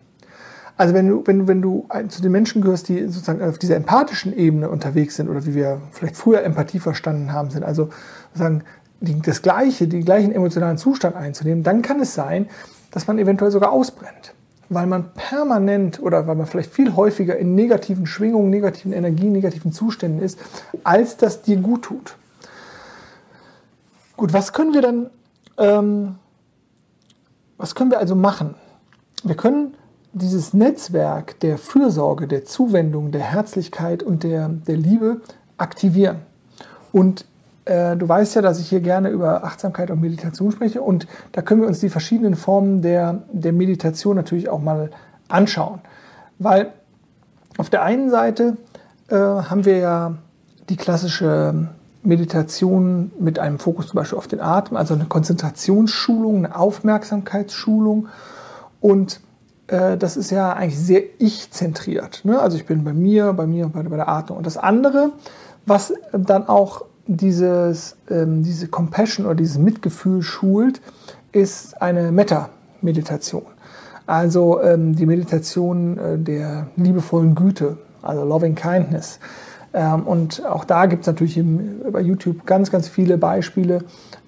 Also 0.76 0.93
wenn 0.93 1.08
du, 1.08 1.23
wenn, 1.25 1.49
wenn 1.49 1.62
du 1.62 1.88
zu 2.08 2.20
den 2.20 2.32
Menschen 2.32 2.61
gehörst, 2.61 2.88
die 2.88 3.06
sozusagen 3.06 3.43
auf 3.43 3.58
dieser 3.58 3.76
empathischen 3.76 4.37
Ebene 4.37 4.69
unterwegs 4.69 5.17
sind 5.17 5.28
oder 5.28 5.46
wie 5.46 5.55
wir 5.55 5.81
vielleicht 5.90 6.17
früher 6.17 6.43
Empathie 6.43 6.81
verstanden 6.81 7.32
haben, 7.32 7.50
sind 7.50 7.64
also 7.64 7.88
sozusagen 8.28 8.62
die, 9.00 9.20
das 9.20 9.40
gleiche, 9.40 9.88
den 9.88 10.05
gleichen 10.05 10.32
emotionalen 10.32 10.76
Zustand 10.76 11.17
einzunehmen, 11.17 11.62
dann 11.62 11.82
kann 11.82 12.00
es 12.00 12.14
sein, 12.14 12.49
dass 12.90 13.06
man 13.06 13.19
eventuell 13.19 13.50
sogar 13.50 13.73
ausbrennt. 13.73 14.34
Weil 14.69 14.87
man 14.87 15.12
permanent 15.14 16.02
oder 16.02 16.26
weil 16.26 16.34
man 16.34 16.46
vielleicht 16.46 16.73
viel 16.73 16.94
häufiger 16.94 17.37
in 17.38 17.55
negativen 17.55 18.06
Schwingungen, 18.06 18.50
negativen 18.50 18.92
Energien, 18.92 19.33
negativen 19.33 19.73
Zuständen 19.73 20.21
ist, 20.21 20.38
als 20.83 21.16
das 21.16 21.42
dir 21.42 21.56
gut 21.56 21.83
tut. 21.83 22.16
Gut, 24.16 24.33
was 24.33 24.52
können 24.52 24.75
wir 24.75 24.83
dann, 24.83 25.11
ähm, 25.59 26.16
was 27.59 27.75
können 27.75 27.90
wir 27.90 27.99
also 27.99 28.14
machen? 28.14 28.54
Wir 29.23 29.37
können 29.37 29.75
dieses 30.16 30.54
Netzwerk 30.54 31.38
der 31.40 31.58
Fürsorge, 31.58 32.26
der 32.26 32.44
Zuwendung, 32.46 33.12
der 33.12 33.20
Herzlichkeit 33.20 34.02
und 34.02 34.23
der, 34.23 34.49
der 34.49 34.76
Liebe 34.76 35.20
aktivieren. 35.58 36.23
Und 36.90 37.26
äh, 37.66 37.96
du 37.96 38.08
weißt 38.08 38.35
ja, 38.37 38.42
dass 38.42 38.58
ich 38.58 38.68
hier 38.70 38.80
gerne 38.80 39.11
über 39.11 39.44
Achtsamkeit 39.44 39.90
und 39.90 40.00
Meditation 40.00 40.52
spreche 40.52 40.80
und 40.80 41.06
da 41.32 41.42
können 41.42 41.61
wir 41.61 41.68
uns 41.68 41.80
die 41.80 41.90
verschiedenen 41.90 42.35
Formen 42.35 42.80
der, 42.80 43.25
der 43.30 43.52
Meditation 43.52 44.16
natürlich 44.16 44.49
auch 44.49 44.61
mal 44.61 44.90
anschauen. 45.28 45.80
Weil 46.38 46.73
auf 47.58 47.68
der 47.68 47.82
einen 47.82 48.08
Seite 48.08 48.56
äh, 49.08 49.16
haben 49.16 49.66
wir 49.66 49.76
ja 49.76 50.14
die 50.70 50.76
klassische 50.76 51.68
Meditation 52.02 53.11
mit 53.18 53.38
einem 53.38 53.58
Fokus 53.58 53.88
zum 53.88 53.96
Beispiel 53.96 54.16
auf 54.16 54.28
den 54.28 54.40
Atem, 54.40 54.78
also 54.78 54.94
eine 54.94 55.04
Konzentrationsschulung, 55.04 56.37
eine 56.37 56.56
Aufmerksamkeitsschulung 56.56 58.08
und 58.80 59.20
äh, 59.68 59.96
das 59.96 60.16
ist 60.16 60.30
ja 60.30 60.52
eigentlich 60.52 60.78
sehr 60.78 61.02
ich-zentriert. 61.18 62.25
Ne? 62.25 62.38
Also 62.38 62.56
ich 62.56 62.66
bin 62.66 62.85
bei 62.85 62.92
mir, 62.92 63.32
bei 63.32 63.46
mir 63.46 63.68
bei, 63.68 63.82
bei 63.82 63.96
der 63.96 64.08
Atmung. 64.08 64.38
Und 64.38 64.46
das 64.46 64.56
andere, 64.56 65.12
was 65.66 65.92
dann 66.12 66.49
auch 66.49 66.85
dieses, 67.06 67.96
ähm, 68.11 68.42
diese 68.42 68.68
Compassion 68.68 69.26
oder 69.26 69.37
dieses 69.37 69.58
Mitgefühl 69.58 70.23
schult, 70.23 70.80
ist 71.32 71.80
eine 71.80 72.12
Metta-Meditation. 72.12 73.46
Also 74.06 74.61
ähm, 74.62 74.94
die 74.94 75.06
Meditation 75.06 75.99
äh, 75.99 76.18
der 76.18 76.68
liebevollen 76.76 77.35
Güte, 77.35 77.76
also 78.02 78.25
Loving 78.25 78.54
Kindness. 78.54 79.18
Ähm, 79.75 80.04
und 80.04 80.44
auch 80.46 80.64
da 80.64 80.87
gibt 80.87 81.02
es 81.02 81.06
natürlich 81.06 81.37
im, 81.37 81.80
bei 81.90 82.00
YouTube 82.00 82.46
ganz, 82.46 82.70
ganz 82.70 82.88
viele 82.88 83.18
Beispiele, 83.18 83.82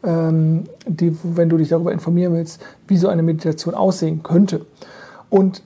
ähm, 0.04 0.64
die, 0.86 1.16
wenn 1.22 1.48
du 1.48 1.56
dich 1.56 1.68
darüber 1.68 1.92
informieren 1.92 2.34
willst, 2.34 2.60
wie 2.88 2.96
so 2.96 3.08
eine 3.08 3.22
Meditation 3.22 3.74
aussehen 3.74 4.22
könnte. 4.22 4.66
Und 5.30 5.62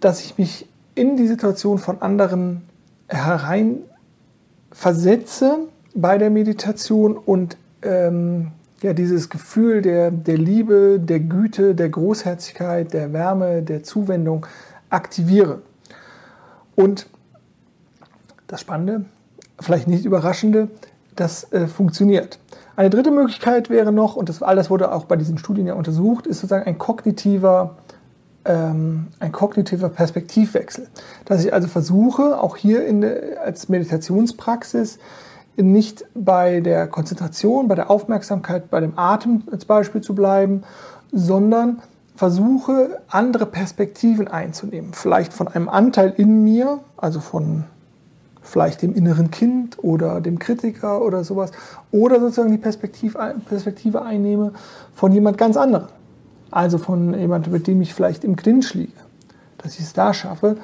dass 0.00 0.20
ich 0.20 0.38
mich 0.38 0.68
in 0.94 1.16
die 1.16 1.26
Situation 1.26 1.78
von 1.78 2.02
anderen 2.02 2.62
herein 3.08 3.78
versetze 4.70 5.58
bei 5.94 6.18
der 6.18 6.30
Meditation 6.30 7.16
und 7.16 7.56
ähm, 7.82 8.52
ja, 8.82 8.92
dieses 8.92 9.28
Gefühl 9.28 9.82
der, 9.82 10.10
der 10.10 10.38
Liebe, 10.38 11.00
der 11.00 11.20
Güte, 11.20 11.74
der 11.74 11.88
Großherzigkeit, 11.88 12.92
der 12.92 13.12
Wärme, 13.12 13.62
der 13.62 13.82
Zuwendung 13.82 14.46
aktiviere. 14.90 15.62
Und 16.76 17.08
das 18.46 18.60
Spannende, 18.60 19.04
vielleicht 19.60 19.88
nicht 19.88 20.04
überraschende, 20.04 20.68
das 21.16 21.52
äh, 21.52 21.66
funktioniert. 21.66 22.38
Eine 22.76 22.90
dritte 22.90 23.10
Möglichkeit 23.10 23.70
wäre 23.70 23.90
noch, 23.90 24.14
und 24.14 24.28
das, 24.28 24.42
all 24.42 24.54
das 24.54 24.70
wurde 24.70 24.92
auch 24.92 25.06
bei 25.06 25.16
diesen 25.16 25.38
Studien 25.38 25.66
ja 25.66 25.74
untersucht, 25.74 26.28
ist 26.28 26.38
sozusagen 26.38 26.66
ein 26.66 26.78
kognitiver, 26.78 27.76
ähm, 28.44 29.08
ein 29.20 29.32
kognitiver 29.32 29.88
Perspektivwechsel. 29.88 30.88
Dass 31.24 31.44
ich 31.44 31.52
also 31.52 31.68
versuche, 31.68 32.40
auch 32.40 32.56
hier 32.56 32.86
in, 32.86 33.04
als 33.44 33.68
Meditationspraxis, 33.68 34.98
nicht 35.56 36.04
bei 36.14 36.60
der 36.60 36.86
Konzentration, 36.86 37.68
bei 37.68 37.74
der 37.74 37.90
Aufmerksamkeit, 37.90 38.70
bei 38.70 38.80
dem 38.80 38.96
Atem 38.96 39.42
als 39.50 39.64
Beispiel 39.64 40.00
zu 40.00 40.14
bleiben, 40.14 40.62
sondern 41.12 41.82
versuche, 42.14 43.00
andere 43.08 43.46
Perspektiven 43.46 44.28
einzunehmen. 44.28 44.92
Vielleicht 44.92 45.32
von 45.32 45.48
einem 45.48 45.68
Anteil 45.68 46.12
in 46.16 46.44
mir, 46.44 46.80
also 46.96 47.20
von 47.20 47.64
vielleicht 48.42 48.82
dem 48.82 48.94
inneren 48.94 49.30
Kind 49.30 49.82
oder 49.82 50.20
dem 50.20 50.38
Kritiker 50.38 51.02
oder 51.02 51.22
sowas, 51.22 51.52
oder 51.92 52.18
sozusagen 52.20 52.50
die 52.50 52.58
Perspektive, 52.58 54.02
einnehme 54.02 54.52
von 54.94 55.12
jemand 55.12 55.38
ganz 55.38 55.56
anderem. 55.56 55.88
Also 56.50 56.78
von 56.78 57.18
jemand, 57.18 57.50
mit 57.50 57.66
dem 57.66 57.80
ich 57.80 57.94
vielleicht 57.94 58.24
im 58.24 58.36
Clinch 58.36 58.74
liege, 58.74 58.92
dass 59.58 59.74
ich 59.74 59.84
es 59.84 59.92
da 59.92 60.14
schaffe, 60.14 60.56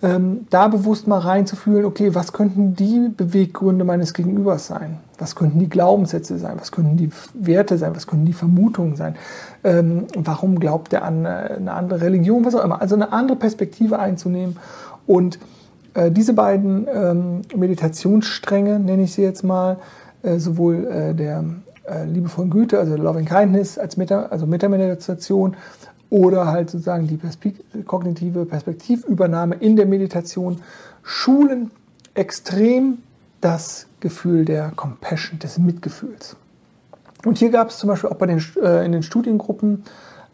ähm, 0.00 0.46
da 0.50 0.68
bewusst 0.68 1.08
mal 1.08 1.18
reinzufühlen, 1.18 1.84
okay, 1.84 2.14
was 2.14 2.32
könnten 2.32 2.76
die 2.76 3.08
Beweggründe 3.08 3.84
meines 3.84 4.14
Gegenübers 4.14 4.68
sein? 4.68 4.98
Was 5.18 5.34
könnten 5.34 5.58
die 5.58 5.68
Glaubenssätze 5.68 6.38
sein? 6.38 6.54
Was 6.58 6.70
könnten 6.70 6.96
die 6.96 7.10
Werte 7.34 7.78
sein? 7.78 7.96
Was 7.96 8.06
könnten 8.06 8.24
die 8.24 8.32
Vermutungen 8.32 8.94
sein? 8.94 9.16
Ähm, 9.64 10.06
warum 10.14 10.60
glaubt 10.60 10.92
er 10.92 11.04
an 11.04 11.26
eine 11.26 11.72
andere 11.72 12.00
Religion? 12.00 12.44
Was 12.44 12.54
auch 12.54 12.64
immer. 12.64 12.80
Also 12.80 12.94
eine 12.94 13.12
andere 13.12 13.36
Perspektive 13.36 13.98
einzunehmen 13.98 14.56
und 15.06 15.40
äh, 15.94 16.12
diese 16.12 16.32
beiden 16.32 16.86
ähm, 16.92 17.42
Meditationsstränge, 17.56 18.78
nenne 18.78 19.02
ich 19.02 19.14
sie 19.14 19.22
jetzt 19.22 19.42
mal, 19.42 19.78
äh, 20.22 20.38
sowohl 20.38 20.86
äh, 20.86 21.14
der 21.14 21.44
äh, 21.88 22.44
Güte, 22.50 22.78
also 22.78 22.96
Loving 22.96 23.24
Kindness 23.24 23.78
als 23.78 23.96
Meta, 23.96 24.26
also 24.26 24.46
Metameditation 24.46 25.56
oder 26.10 26.46
halt 26.46 26.70
sozusagen 26.70 27.06
die 27.06 27.16
Perspekt 27.16 27.62
kognitive 27.86 28.46
Perspektivübernahme 28.46 29.56
in 29.56 29.76
der 29.76 29.86
Meditation 29.86 30.60
schulen 31.02 31.70
extrem 32.14 32.98
das 33.40 33.86
Gefühl 34.00 34.44
der 34.44 34.72
Compassion, 34.74 35.38
des 35.38 35.58
Mitgefühls. 35.58 36.36
Und 37.24 37.38
hier 37.38 37.50
gab 37.50 37.68
es 37.68 37.78
zum 37.78 37.88
Beispiel 37.88 38.10
auch 38.10 38.16
bei 38.16 38.26
den, 38.26 38.42
äh, 38.62 38.84
in 38.84 38.92
den 38.92 39.02
Studiengruppen 39.02 39.84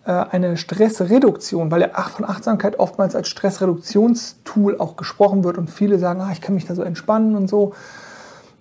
äh, 0.05 0.13
eine 0.13 0.57
Stressreduktion, 0.57 1.71
weil 1.71 1.81
ja 1.81 1.89
von 1.89 2.25
Achtsamkeit 2.25 2.79
oftmals 2.79 3.15
als 3.15 3.29
Stressreduktionstool 3.29 4.79
auch 4.79 4.97
gesprochen 4.97 5.45
wird 5.45 5.59
und 5.59 5.71
viele 5.71 5.99
sagen, 5.99 6.21
ah, 6.21 6.31
ich 6.33 6.41
kann 6.41 6.55
mich 6.55 6.67
da 6.67 6.75
so 6.75 6.83
entspannen 6.83 7.37
und 7.37 7.49
so. 7.49 7.75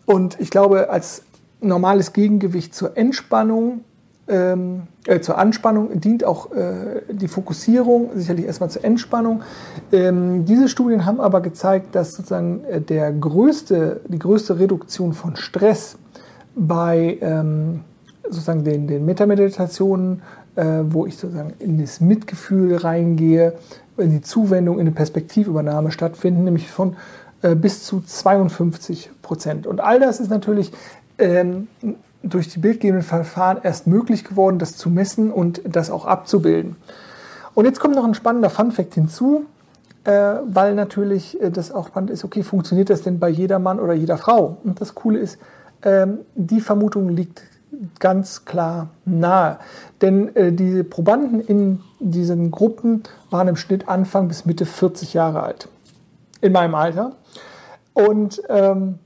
Und 0.05 0.39
ich 0.39 0.49
glaube, 0.49 0.89
als 0.89 1.23
normales 1.63 2.13
Gegengewicht 2.13 2.73
zur 2.75 2.97
Entspannung, 2.97 3.81
ähm, 4.27 4.83
äh, 5.05 5.19
zur 5.19 5.37
Anspannung 5.37 5.99
dient 5.99 6.23
auch 6.23 6.51
äh, 6.51 7.01
die 7.11 7.27
Fokussierung, 7.27 8.11
sicherlich 8.15 8.45
erstmal 8.45 8.69
zur 8.69 8.85
Entspannung. 8.85 9.41
Ähm, 9.91 10.45
diese 10.45 10.69
Studien 10.69 11.05
haben 11.05 11.19
aber 11.19 11.41
gezeigt, 11.41 11.95
dass 11.95 12.13
sozusagen 12.13 12.63
äh, 12.65 12.79
der 12.79 13.11
größte, 13.11 14.01
die 14.07 14.19
größte 14.19 14.59
Reduktion 14.59 15.13
von 15.13 15.35
Stress 15.35 15.97
bei 16.55 17.17
ähm, 17.21 17.81
sozusagen 18.23 18.63
den, 18.63 18.87
den 18.87 19.05
Metameditationen 19.05 20.21
äh, 20.55 20.83
wo 20.83 21.05
ich 21.05 21.17
sozusagen 21.17 21.53
in 21.59 21.79
das 21.79 21.99
Mitgefühl 21.99 22.75
reingehe, 22.77 23.53
in 23.97 24.11
die 24.11 24.21
Zuwendung, 24.21 24.75
in 24.75 24.81
eine 24.81 24.91
Perspektivübernahme 24.91 25.91
stattfinden, 25.91 26.43
nämlich 26.43 26.69
von 26.69 26.95
äh, 27.41 27.55
bis 27.55 27.83
zu 27.83 28.01
52 28.01 29.11
Prozent. 29.21 29.67
Und 29.67 29.81
all 29.81 29.99
das 29.99 30.19
ist 30.19 30.29
natürlich 30.29 30.71
ähm, 31.17 31.67
durch 32.23 32.47
die 32.47 32.59
bildgebenden 32.59 33.05
Verfahren 33.05 33.59
erst 33.63 33.87
möglich 33.87 34.23
geworden, 34.23 34.59
das 34.59 34.77
zu 34.77 34.89
messen 34.89 35.31
und 35.31 35.61
das 35.65 35.89
auch 35.89 36.05
abzubilden. 36.05 36.77
Und 37.53 37.65
jetzt 37.65 37.79
kommt 37.79 37.95
noch 37.95 38.05
ein 38.05 38.13
spannender 38.13 38.49
Fun-Fact 38.49 38.93
hinzu, 38.95 39.45
äh, 40.05 40.11
weil 40.45 40.73
natürlich 40.73 41.39
äh, 41.41 41.51
das 41.51 41.71
auch 41.71 41.87
spannend 41.87 42.09
ist, 42.09 42.23
okay, 42.23 42.43
funktioniert 42.43 42.89
das 42.89 43.03
denn 43.03 43.19
bei 43.19 43.29
jeder 43.29 43.59
Mann 43.59 43.79
oder 43.79 43.93
jeder 43.93 44.17
Frau? 44.17 44.57
Und 44.63 44.81
das 44.81 44.95
Coole 44.95 45.19
ist, 45.19 45.37
ähm, 45.83 46.19
die 46.35 46.61
Vermutung 46.61 47.09
liegt 47.09 47.43
ganz 47.99 48.45
klar 48.45 48.89
nahe. 49.05 49.59
Denn 50.01 50.35
äh, 50.35 50.51
die 50.51 50.83
Probanden 50.83 51.41
in 51.41 51.81
diesen 51.99 52.51
Gruppen 52.51 53.03
waren 53.29 53.47
im 53.47 53.55
Schnitt 53.55 53.87
Anfang 53.87 54.27
bis 54.27 54.45
Mitte 54.45 54.65
40 54.65 55.13
Jahre 55.13 55.43
alt. 55.43 55.67
In 56.41 56.51
meinem 56.51 56.75
Alter. 56.75 57.15
Und 57.93 58.41
ähm, 58.49 58.99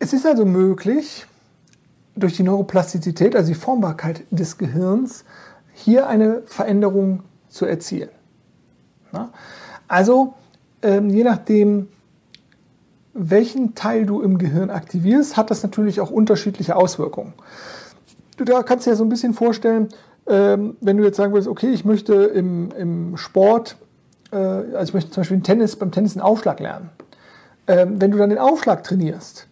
es 0.00 0.12
ist 0.14 0.26
also 0.26 0.44
möglich, 0.44 1.26
durch 2.16 2.36
die 2.36 2.42
Neuroplastizität, 2.42 3.36
also 3.36 3.48
die 3.48 3.58
Formbarkeit 3.58 4.22
des 4.30 4.58
Gehirns, 4.58 5.24
hier 5.74 6.08
eine 6.08 6.42
Veränderung 6.46 7.22
zu 7.48 7.66
erzielen. 7.66 8.08
Na? 9.12 9.30
Also, 9.86 10.34
ähm, 10.82 11.10
je 11.10 11.22
nachdem, 11.22 11.88
welchen 13.12 13.74
Teil 13.74 14.06
du 14.06 14.22
im 14.22 14.38
Gehirn 14.38 14.70
aktivierst, 14.70 15.36
hat 15.36 15.50
das 15.50 15.62
natürlich 15.62 16.00
auch 16.00 16.10
unterschiedliche 16.10 16.76
Auswirkungen. 16.76 17.34
Du 18.36 18.44
da 18.44 18.62
kannst 18.62 18.86
dir 18.86 18.96
so 18.96 19.04
ein 19.04 19.10
bisschen 19.10 19.34
vorstellen, 19.34 19.88
ähm, 20.26 20.76
wenn 20.80 20.96
du 20.96 21.04
jetzt 21.04 21.16
sagen 21.16 21.32
würdest, 21.32 21.48
okay, 21.48 21.68
ich 21.68 21.84
möchte 21.84 22.14
im, 22.14 22.70
im 22.72 23.16
Sport, 23.16 23.76
äh, 24.32 24.36
also 24.36 24.84
ich 24.84 24.94
möchte 24.94 25.10
zum 25.10 25.20
Beispiel 25.22 25.40
Tennis, 25.42 25.76
beim 25.76 25.92
Tennis 25.92 26.16
einen 26.16 26.22
Aufschlag 26.22 26.60
lernen. 26.60 26.90
Ähm, 27.66 28.00
wenn 28.00 28.10
du 28.10 28.18
dann 28.18 28.30
den 28.30 28.38
Aufschlag 28.38 28.82
trainierst, 28.82 29.46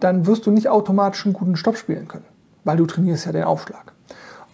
dann 0.00 0.26
wirst 0.26 0.46
du 0.46 0.50
nicht 0.50 0.68
automatisch 0.68 1.24
einen 1.24 1.34
guten 1.34 1.56
Stopp 1.56 1.76
spielen 1.76 2.08
können, 2.08 2.24
weil 2.64 2.76
du 2.76 2.86
trainierst 2.86 3.26
ja 3.26 3.32
den 3.32 3.44
Aufschlag. 3.44 3.92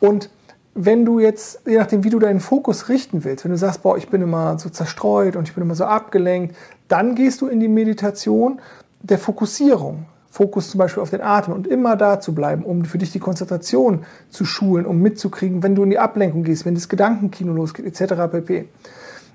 Und 0.00 0.30
wenn 0.74 1.06
du 1.06 1.20
jetzt, 1.20 1.60
je 1.66 1.78
nachdem, 1.78 2.04
wie 2.04 2.10
du 2.10 2.18
deinen 2.18 2.40
Fokus 2.40 2.88
richten 2.90 3.24
willst, 3.24 3.44
wenn 3.44 3.50
du 3.50 3.56
sagst, 3.56 3.82
boah, 3.82 3.96
ich 3.96 4.08
bin 4.08 4.20
immer 4.20 4.58
so 4.58 4.68
zerstreut 4.68 5.34
und 5.34 5.48
ich 5.48 5.54
bin 5.54 5.62
immer 5.62 5.74
so 5.74 5.84
abgelenkt, 5.84 6.54
dann 6.88 7.14
gehst 7.14 7.40
du 7.40 7.46
in 7.48 7.60
die 7.60 7.68
Meditation 7.68 8.60
der 9.00 9.18
Fokussierung. 9.18 10.04
Fokus 10.36 10.70
zum 10.70 10.78
Beispiel 10.78 11.02
auf 11.02 11.08
den 11.08 11.22
Atem 11.22 11.54
und 11.54 11.66
immer 11.66 11.96
da 11.96 12.20
zu 12.20 12.34
bleiben, 12.34 12.62
um 12.62 12.84
für 12.84 12.98
dich 12.98 13.10
die 13.10 13.18
Konzentration 13.18 14.04
zu 14.28 14.44
schulen, 14.44 14.84
um 14.84 15.00
mitzukriegen, 15.00 15.62
wenn 15.62 15.74
du 15.74 15.82
in 15.82 15.88
die 15.88 15.98
Ablenkung 15.98 16.42
gehst, 16.42 16.66
wenn 16.66 16.74
das 16.74 16.90
Gedankenkino 16.90 17.54
losgeht, 17.54 17.86
etc. 17.86 18.14
pp. 18.30 18.68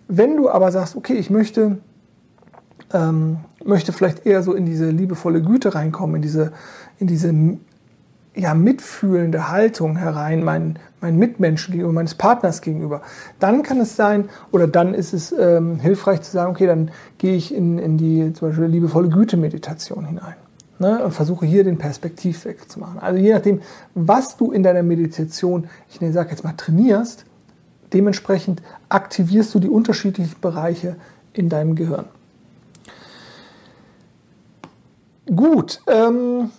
Wenn 0.07 0.37
du 0.37 0.51
aber 0.51 0.71
sagst, 0.71 0.95
okay, 0.95 1.13
ich 1.13 1.31
möchte, 1.31 1.79
ähm, 2.93 3.37
möchte 3.65 3.93
vielleicht 3.93 4.25
eher 4.25 4.43
so 4.43 4.53
in 4.53 4.65
diese 4.65 4.89
liebevolle 4.89 5.41
Güte 5.41 5.75
reinkommen, 5.75 6.17
in 6.17 6.21
diese, 6.21 6.51
in 6.99 7.07
diese 7.07 7.33
ja, 8.35 8.53
mitfühlende 8.53 9.49
Haltung 9.49 9.97
herein, 9.97 10.43
meinen, 10.43 10.79
meinen 11.01 11.17
Mitmenschen 11.17 11.73
gegenüber, 11.73 11.93
meines 11.93 12.15
Partners 12.15 12.61
gegenüber, 12.61 13.01
dann 13.39 13.61
kann 13.63 13.79
es 13.79 13.95
sein, 13.95 14.29
oder 14.51 14.67
dann 14.67 14.93
ist 14.93 15.13
es 15.13 15.33
ähm, 15.37 15.79
hilfreich 15.79 16.21
zu 16.21 16.31
sagen, 16.31 16.51
okay, 16.51 16.65
dann 16.65 16.91
gehe 17.17 17.35
ich 17.35 17.53
in, 17.53 17.77
in 17.77 17.97
die 17.97 18.31
zum 18.33 18.49
Beispiel 18.49 18.65
liebevolle 18.65 19.09
Güte-Meditation 19.09 20.05
hinein 20.05 20.35
ne, 20.79 21.03
und 21.03 21.11
versuche 21.11 21.45
hier 21.45 21.63
den 21.63 21.77
Perspektivwechsel 21.77 22.67
zu 22.67 22.79
machen. 22.79 22.99
Also 22.99 23.19
je 23.19 23.33
nachdem, 23.33 23.61
was 23.95 24.37
du 24.37 24.51
in 24.51 24.63
deiner 24.63 24.83
Meditation, 24.83 25.67
ich 25.89 25.99
sage 26.13 26.29
jetzt 26.31 26.43
mal, 26.43 26.53
trainierst, 26.53 27.25
dementsprechend 27.93 28.61
aktivierst 28.87 29.53
du 29.53 29.59
die 29.59 29.69
unterschiedlichen 29.69 30.39
Bereiche 30.39 30.95
in 31.33 31.49
deinem 31.49 31.75
Gehirn. 31.75 32.05
Gut, 35.27 35.81
ähm, 35.87 36.49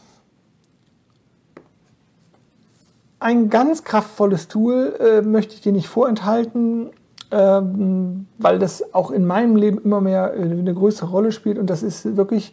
ein 3.18 3.50
ganz 3.50 3.82
kraftvolles 3.84 4.48
Tool 4.48 4.96
äh, 5.00 5.22
möchte 5.22 5.54
ich 5.54 5.60
dir 5.60 5.72
nicht 5.72 5.88
vorenthalten, 5.88 6.90
ähm, 7.32 8.26
weil 8.38 8.58
das 8.58 8.94
auch 8.94 9.10
in 9.10 9.26
meinem 9.26 9.56
Leben 9.56 9.78
immer 9.78 10.00
mehr 10.00 10.34
äh, 10.34 10.42
eine 10.42 10.74
größere 10.74 11.10
Rolle 11.10 11.32
spielt 11.32 11.58
und 11.58 11.70
das 11.70 11.82
ist 11.82 12.16
wirklich 12.16 12.52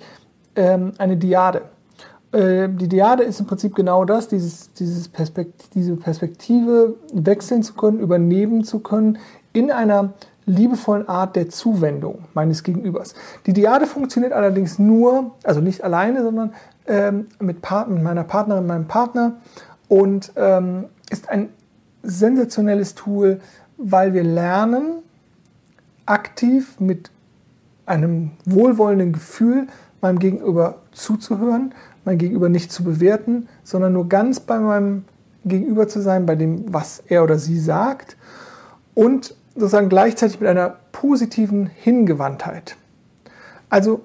ähm, 0.55 0.93
eine 0.97 1.17
Diade. 1.17 1.63
Äh, 2.31 2.69
die 2.69 2.87
Diade 2.87 3.23
ist 3.23 3.39
im 3.39 3.45
Prinzip 3.45 3.75
genau 3.75 4.03
das, 4.05 4.27
dieses, 4.27 4.73
dieses 4.73 5.07
Perspekt 5.09 5.75
diese 5.75 5.95
Perspektive 5.95 6.95
wechseln 7.13 7.61
zu 7.61 7.73
können, 7.73 7.99
übernehmen 7.99 8.63
zu 8.63 8.79
können 8.79 9.19
in 9.53 9.71
einer 9.71 10.13
liebevollen 10.49 11.07
Art 11.07 11.35
der 11.35 11.49
Zuwendung 11.49 12.25
meines 12.33 12.63
Gegenübers. 12.63 13.13
Die 13.45 13.53
Diade 13.53 13.85
funktioniert 13.85 14.33
allerdings 14.33 14.79
nur, 14.79 15.35
also 15.43 15.61
nicht 15.61 15.83
alleine, 15.83 16.23
sondern 16.23 16.53
ähm, 16.87 17.27
mit, 17.39 17.61
Part 17.61 17.89
mit 17.89 18.03
meiner 18.03 18.23
Partnerin, 18.23 18.65
meinem 18.65 18.87
Partner 18.87 19.37
und 19.87 20.31
ähm, 20.35 20.85
ist 21.09 21.29
ein 21.29 21.49
sensationelles 22.01 22.95
Tool, 22.95 23.39
weil 23.77 24.13
wir 24.13 24.23
lernen, 24.23 25.03
aktiv 26.05 26.79
mit 26.79 27.11
einem 27.85 28.31
wohlwollenden 28.45 29.13
Gefühl 29.13 29.67
meinem 30.01 30.17
Gegenüber 30.17 30.81
zuzuhören, 30.91 31.73
mein 32.05 32.17
Gegenüber 32.17 32.49
nicht 32.49 32.71
zu 32.71 32.83
bewerten, 32.83 33.47
sondern 33.63 33.93
nur 33.93 34.09
ganz 34.09 34.39
bei 34.39 34.57
meinem 34.57 35.05
Gegenüber 35.45 35.87
zu 35.87 36.01
sein, 36.01 36.25
bei 36.25 36.35
dem, 36.35 36.73
was 36.73 37.03
er 37.07 37.23
oder 37.23 37.37
sie 37.37 37.59
sagt 37.59 38.17
und 38.95 39.35
sozusagen 39.55 39.89
gleichzeitig 39.89 40.39
mit 40.39 40.49
einer 40.49 40.75
positiven 40.91 41.67
Hingewandtheit. 41.67 42.75
Also 43.69 44.01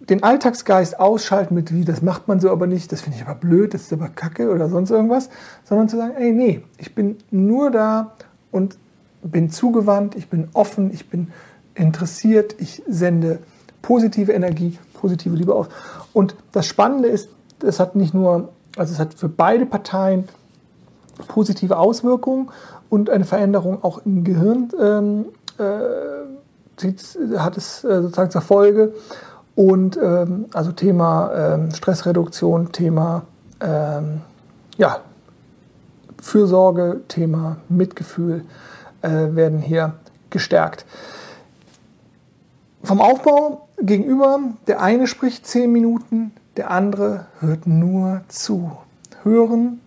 den 0.00 0.22
Alltagsgeist 0.22 0.98
ausschalten 0.98 1.54
mit, 1.54 1.72
wie, 1.72 1.84
das 1.84 2.02
macht 2.02 2.28
man 2.28 2.40
so 2.40 2.50
aber 2.50 2.66
nicht, 2.66 2.92
das 2.92 3.02
finde 3.02 3.18
ich 3.18 3.24
aber 3.24 3.34
blöd, 3.34 3.74
das 3.74 3.82
ist 3.82 3.92
aber 3.92 4.08
kacke 4.08 4.50
oder 4.50 4.68
sonst 4.68 4.90
irgendwas, 4.90 5.28
sondern 5.64 5.88
zu 5.88 5.96
sagen, 5.96 6.14
ey, 6.16 6.32
nee, 6.32 6.62
ich 6.78 6.94
bin 6.94 7.18
nur 7.30 7.70
da 7.70 8.14
und 8.50 8.78
bin 9.22 9.50
zugewandt, 9.50 10.14
ich 10.14 10.28
bin 10.28 10.48
offen, 10.54 10.92
ich 10.92 11.10
bin 11.10 11.28
interessiert, 11.74 12.56
ich 12.58 12.82
sende 12.88 13.40
positive 13.82 14.32
Energie, 14.32 14.78
positive 14.94 15.36
Liebe 15.36 15.54
aus. 15.54 15.68
Und 16.12 16.36
das 16.52 16.66
Spannende 16.66 17.08
ist, 17.08 17.28
es 17.62 17.80
hat 17.80 17.94
nicht 17.96 18.14
nur, 18.14 18.50
also 18.76 18.92
es 18.92 18.98
hat 18.98 19.14
für 19.14 19.28
beide 19.28 19.66
Parteien 19.66 20.28
positive 21.26 21.76
Auswirkungen 21.76 22.50
und 22.90 23.10
eine 23.10 23.24
Veränderung 23.24 23.82
auch 23.82 24.00
im 24.04 24.24
Gehirn 24.24 24.70
ähm, 24.80 25.26
äh, 25.58 27.38
hat 27.38 27.56
es 27.56 27.84
äh, 27.84 28.02
sozusagen 28.02 28.30
zur 28.30 28.40
Folge. 28.40 28.94
Und 29.54 29.96
ähm, 29.96 30.46
also 30.52 30.70
Thema 30.70 31.32
ähm, 31.34 31.70
Stressreduktion, 31.72 32.70
Thema 32.70 33.22
ähm, 33.60 34.20
ja, 34.76 35.00
Fürsorge, 36.20 37.00
Thema 37.08 37.56
Mitgefühl 37.68 38.44
äh, 39.02 39.08
werden 39.08 39.58
hier 39.58 39.94
gestärkt. 40.30 40.86
Vom 42.84 43.00
Aufbau 43.00 43.68
gegenüber, 43.80 44.38
der 44.68 44.80
eine 44.80 45.08
spricht 45.08 45.46
zehn 45.46 45.72
Minuten, 45.72 46.32
der 46.56 46.70
andere 46.70 47.26
hört 47.40 47.66
nur 47.66 48.22
zu. 48.28 48.70
Hören 49.24 49.80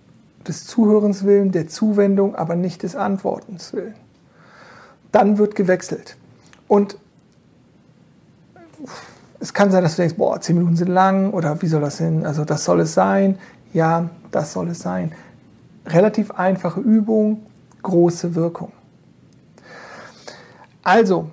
des 0.48 0.66
Zuhörens 0.66 1.24
willen, 1.24 1.52
der 1.52 1.68
Zuwendung, 1.68 2.36
aber 2.36 2.56
nicht 2.56 2.84
des 2.84 2.96
Antwortens 2.96 3.74
willen. 3.74 3.96
Dann 5.12 5.38
wird 5.38 5.56
gewechselt. 5.56 6.18
Und 6.68 6.98
es 9.40 9.54
kann 9.54 9.72
sein, 9.72 9.84
dass 9.84 9.96
du 9.96 10.04
denkst, 10.04 10.18
boah, 10.18 10.40
zehn 10.40 10.58
Minuten 10.58 10.76
sind 10.76 10.90
lang 10.90 11.32
oder 11.32 11.62
wie 11.62 11.68
soll 11.68 11.82
das 11.82 11.98
hin? 11.98 12.26
Also 12.26 12.46
das 12.46 12.64
soll 12.64 12.82
es 12.82 12.94
sein. 12.94 13.38
Ja, 13.74 14.10
das 14.32 14.54
soll 14.54 14.70
es 14.70 14.80
sein. 14.80 15.12
Relativ 15.86 16.32
einfache 16.32 16.80
Übung, 16.80 17.46
große 17.82 18.36
Wirkung. 18.36 18.72
Also, 20.84 21.30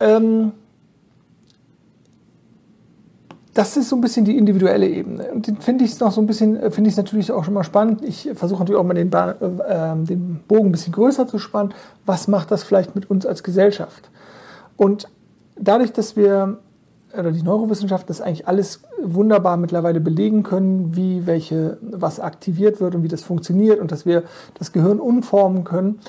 ähm, 0.00 0.52
das 3.56 3.76
ist 3.78 3.88
so 3.88 3.96
ein 3.96 4.02
bisschen 4.02 4.26
die 4.26 4.36
individuelle 4.36 4.86
Ebene. 4.86 5.32
Und 5.32 5.46
den 5.46 5.56
finde 5.56 5.84
ich 5.84 5.98
noch 5.98 6.12
so 6.12 6.20
ein 6.20 6.26
bisschen, 6.26 6.56
äh, 6.56 6.70
finde 6.70 6.90
ich 6.90 6.96
natürlich 6.96 7.32
auch 7.32 7.42
schon 7.42 7.54
mal 7.54 7.64
spannend. 7.64 8.04
Ich 8.04 8.30
versuche 8.34 8.60
natürlich 8.60 8.78
auch 8.78 8.84
mal 8.84 8.92
den, 8.92 9.10
äh, 9.10 9.34
ähm, 9.68 10.04
den 10.04 10.40
Bogen 10.46 10.68
ein 10.68 10.72
bisschen 10.72 10.92
größer 10.92 11.26
zu 11.26 11.38
spannen. 11.38 11.72
Was 12.04 12.28
macht 12.28 12.50
das 12.50 12.64
vielleicht 12.64 12.94
mit 12.94 13.08
uns 13.10 13.24
als 13.24 13.42
Gesellschaft? 13.42 14.10
Und 14.76 15.08
dadurch, 15.58 15.92
dass 15.92 16.16
wir 16.16 16.58
oder 17.18 17.32
die 17.32 17.42
Neurowissenschaft 17.42 18.10
das 18.10 18.20
eigentlich 18.20 18.46
alles 18.46 18.82
wunderbar 19.02 19.56
mittlerweile 19.56 20.00
belegen 20.00 20.42
können, 20.42 20.94
wie 20.94 21.26
welche, 21.26 21.78
was 21.80 22.20
aktiviert 22.20 22.78
wird 22.78 22.94
und 22.94 23.04
wie 23.04 23.08
das 23.08 23.22
funktioniert 23.22 23.80
und 23.80 23.90
dass 23.90 24.04
wir 24.04 24.24
das 24.58 24.70
Gehirn 24.72 25.00
umformen 25.00 25.64
können, 25.64 26.00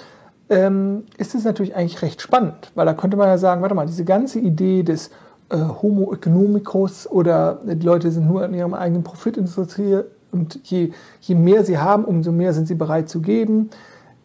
ähm, 0.50 1.04
ist 1.18 1.34
es 1.34 1.46
natürlich 1.46 1.76
eigentlich 1.76 2.02
recht 2.02 2.22
spannend, 2.22 2.72
weil 2.76 2.86
da 2.86 2.94
könnte 2.94 3.16
man 3.16 3.28
ja 3.28 3.38
sagen, 3.38 3.62
warte 3.62 3.76
mal, 3.76 3.86
diese 3.86 4.04
ganze 4.04 4.40
Idee 4.40 4.84
des 4.84 5.12
äh, 5.50 5.58
Homo 5.82 6.14
economicus 6.14 7.08
oder 7.08 7.62
die 7.64 7.86
Leute 7.86 8.12
sind 8.12 8.28
nur 8.28 8.44
an 8.44 8.54
ihrem 8.54 8.74
eigenen 8.74 9.04
Profit 9.04 9.38
interessiert 9.38 10.12
und 10.32 10.60
je, 10.64 10.92
je 11.22 11.36
mehr 11.36 11.64
sie 11.64 11.78
haben, 11.78 12.06
umso 12.06 12.32
mehr 12.32 12.54
sind 12.54 12.68
sie 12.68 12.76
bereit 12.76 13.10
zu 13.10 13.22
geben. 13.22 13.70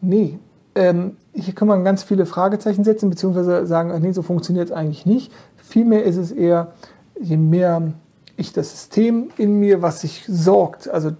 Nee, 0.00 0.38
ähm, 0.74 1.16
hier 1.32 1.54
kann 1.54 1.68
man 1.68 1.84
ganz 1.84 2.02
viele 2.02 2.26
Fragezeichen 2.26 2.84
setzen, 2.84 3.10
beziehungsweise 3.10 3.66
sagen, 3.66 3.92
nee, 4.00 4.12
so 4.12 4.22
funktioniert 4.22 4.68
es 4.68 4.72
eigentlich 4.72 5.06
nicht. 5.06 5.32
Vielmehr 5.56 6.04
ist 6.04 6.16
es 6.16 6.32
eher, 6.32 6.72
je 7.20 7.36
mehr 7.36 7.92
ich 8.36 8.52
das 8.52 8.70
System 8.70 9.30
in 9.36 9.60
mir, 9.60 9.82
was 9.82 10.00
sich 10.00 10.24
sorgt, 10.26 10.88
also 10.88 11.10
äh, 11.10 11.12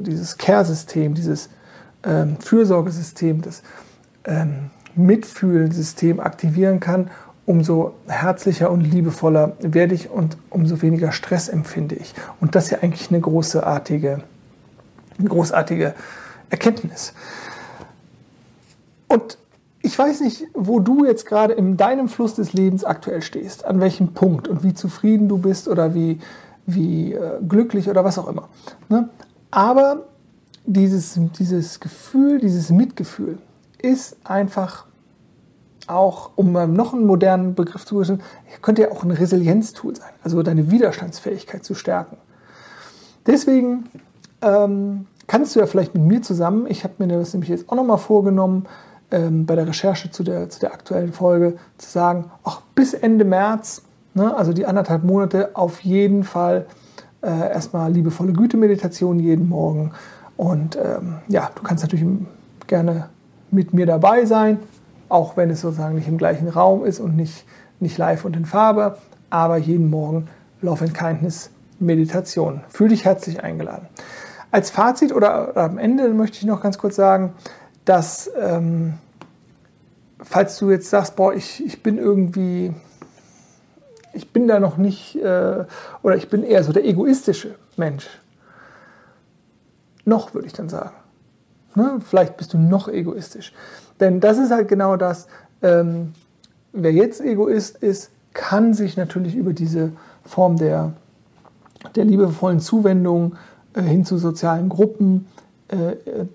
dieses 0.00 0.38
Care-System, 0.38 1.14
dieses 1.14 1.50
ähm, 2.04 2.36
Fürsorgesystem, 2.38 3.42
das 3.42 3.62
ähm, 4.24 4.70
Mitfühlsystem 4.94 6.20
aktivieren 6.20 6.80
kann, 6.80 7.10
umso 7.46 7.94
herzlicher 8.06 8.70
und 8.70 8.82
liebevoller 8.82 9.56
werde 9.60 9.94
ich 9.94 10.10
und 10.10 10.36
umso 10.50 10.82
weniger 10.82 11.12
Stress 11.12 11.48
empfinde 11.48 11.96
ich. 11.96 12.14
Und 12.40 12.54
das 12.54 12.64
ist 12.64 12.70
ja 12.70 12.78
eigentlich 12.82 13.10
eine 13.10 13.20
großartige, 13.20 14.22
eine 15.18 15.28
großartige 15.28 15.94
Erkenntnis. 16.50 17.14
Und 19.08 19.38
ich 19.82 19.98
weiß 19.98 20.20
nicht, 20.20 20.46
wo 20.54 20.78
du 20.78 21.04
jetzt 21.04 21.26
gerade 21.26 21.54
in 21.54 21.76
deinem 21.76 22.08
Fluss 22.08 22.34
des 22.34 22.52
Lebens 22.52 22.84
aktuell 22.84 23.22
stehst, 23.22 23.64
an 23.64 23.80
welchem 23.80 24.12
Punkt 24.12 24.46
und 24.46 24.62
wie 24.62 24.74
zufrieden 24.74 25.28
du 25.28 25.38
bist 25.38 25.68
oder 25.68 25.94
wie, 25.94 26.20
wie 26.66 27.14
äh, 27.14 27.40
glücklich 27.46 27.88
oder 27.88 28.04
was 28.04 28.18
auch 28.18 28.28
immer. 28.28 28.48
Ne? 28.88 29.08
Aber 29.50 30.04
dieses, 30.66 31.18
dieses 31.38 31.80
Gefühl, 31.80 32.38
dieses 32.38 32.70
Mitgefühl 32.70 33.38
ist 33.78 34.16
einfach 34.24 34.86
auch, 35.90 36.30
um 36.36 36.52
noch 36.52 36.92
einen 36.92 37.06
modernen 37.06 37.54
Begriff 37.54 37.84
zu 37.84 37.94
benutzen, 37.94 38.22
könnte 38.62 38.82
ja 38.82 38.90
auch 38.90 39.04
ein 39.04 39.10
Resilienztool 39.10 39.96
sein, 39.96 40.10
also 40.22 40.42
deine 40.42 40.70
Widerstandsfähigkeit 40.70 41.64
zu 41.64 41.74
stärken. 41.74 42.16
Deswegen 43.26 43.84
ähm, 44.42 45.06
kannst 45.26 45.54
du 45.54 45.60
ja 45.60 45.66
vielleicht 45.66 45.94
mit 45.94 46.04
mir 46.04 46.22
zusammen, 46.22 46.66
ich 46.68 46.84
habe 46.84 46.94
mir 46.98 47.08
das 47.18 47.32
nämlich 47.32 47.50
jetzt 47.50 47.68
auch 47.68 47.76
nochmal 47.76 47.98
vorgenommen, 47.98 48.66
ähm, 49.10 49.46
bei 49.46 49.56
der 49.56 49.66
Recherche 49.66 50.10
zu 50.10 50.22
der, 50.22 50.48
zu 50.50 50.60
der 50.60 50.72
aktuellen 50.72 51.12
Folge, 51.12 51.56
zu 51.78 51.90
sagen, 51.90 52.30
ach, 52.44 52.62
bis 52.74 52.94
Ende 52.94 53.24
März, 53.24 53.82
ne, 54.14 54.34
also 54.36 54.52
die 54.52 54.66
anderthalb 54.66 55.04
Monate, 55.04 55.50
auf 55.54 55.80
jeden 55.80 56.24
Fall 56.24 56.66
äh, 57.22 57.50
erstmal 57.50 57.92
liebevolle 57.92 58.32
Gütemeditation 58.32 59.18
jeden 59.18 59.48
Morgen. 59.48 59.92
Und 60.36 60.76
ähm, 60.76 61.16
ja, 61.28 61.50
du 61.54 61.62
kannst 61.62 61.84
natürlich 61.84 62.06
gerne 62.66 63.08
mit 63.50 63.74
mir 63.74 63.86
dabei 63.86 64.24
sein, 64.24 64.58
auch 65.10 65.36
wenn 65.36 65.50
es 65.50 65.60
sozusagen 65.60 65.96
nicht 65.96 66.08
im 66.08 66.16
gleichen 66.16 66.48
Raum 66.48 66.84
ist 66.84 67.00
und 67.00 67.16
nicht, 67.16 67.44
nicht 67.78 67.98
live 67.98 68.24
und 68.24 68.36
in 68.36 68.46
Farbe, 68.46 68.96
aber 69.28 69.58
jeden 69.58 69.90
Morgen 69.90 70.28
Love 70.62 70.84
and 70.84 70.94
Kindness 70.94 71.50
Meditation. 71.78 72.62
Fühl 72.68 72.88
dich 72.88 73.04
herzlich 73.04 73.42
eingeladen. 73.42 73.86
Als 74.50 74.70
Fazit 74.70 75.12
oder, 75.12 75.56
am 75.56 75.78
Ende 75.78 76.08
möchte 76.10 76.38
ich 76.38 76.44
noch 76.44 76.62
ganz 76.62 76.78
kurz 76.78 76.96
sagen, 76.96 77.34
dass 77.84 78.30
ähm, 78.38 78.94
falls 80.22 80.58
du 80.58 80.70
jetzt 80.70 80.90
sagst, 80.90 81.16
boah, 81.16 81.34
ich, 81.34 81.64
ich 81.64 81.82
bin 81.82 81.98
irgendwie, 81.98 82.74
ich 84.12 84.32
bin 84.32 84.48
da 84.48 84.60
noch 84.60 84.76
nicht, 84.76 85.16
äh, 85.16 85.64
oder 86.02 86.16
ich 86.16 86.28
bin 86.28 86.42
eher 86.42 86.62
so 86.64 86.72
der 86.72 86.84
egoistische 86.84 87.54
Mensch. 87.76 88.08
Noch, 90.04 90.34
würde 90.34 90.46
ich 90.46 90.52
dann 90.52 90.68
sagen. 90.68 90.94
Ne? 91.74 91.98
Vielleicht 92.04 92.36
bist 92.36 92.52
du 92.52 92.58
noch 92.58 92.88
egoistisch. 92.88 93.52
Denn 94.00 94.20
das 94.20 94.38
ist 94.38 94.50
halt 94.50 94.68
genau 94.68 94.96
das, 94.96 95.26
ähm, 95.62 96.12
wer 96.72 96.92
jetzt 96.92 97.20
Egoist 97.20 97.76
ist, 97.78 98.10
kann 98.32 98.74
sich 98.74 98.96
natürlich 98.96 99.34
über 99.34 99.52
diese 99.52 99.92
Form 100.24 100.56
der, 100.56 100.92
der 101.94 102.04
liebevollen 102.04 102.60
Zuwendung 102.60 103.36
äh, 103.74 103.82
hin 103.82 104.04
zu 104.04 104.18
sozialen 104.18 104.68
Gruppen 104.68 105.26
äh, 105.68 106.26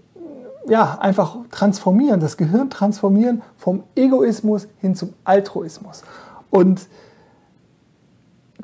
ja, 0.68 0.98
einfach 1.00 1.38
transformieren, 1.52 2.20
das 2.20 2.38
Gehirn 2.38 2.70
transformieren 2.70 3.42
vom 3.58 3.84
Egoismus 3.96 4.68
hin 4.80 4.96
zum 4.96 5.14
Altruismus. 5.24 6.04
Und 6.50 6.88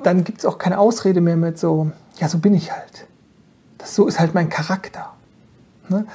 dann 0.03 0.23
gibt 0.23 0.39
es 0.39 0.45
auch 0.45 0.57
keine 0.57 0.79
Ausrede 0.79 1.21
mehr 1.21 1.37
mit 1.37 1.59
so, 1.59 1.91
ja, 2.17 2.27
so 2.27 2.39
bin 2.39 2.53
ich 2.53 2.71
halt. 2.71 3.05
Das, 3.77 3.95
so 3.95 4.07
ist 4.07 4.19
halt 4.19 4.33
mein 4.33 4.49
Charakter. 4.49 5.13
Ne? 5.89 6.05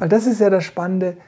Weil 0.00 0.08
das 0.08 0.26
ist 0.26 0.40
ja 0.40 0.48
das 0.48 0.64
Spannende. 0.64 1.18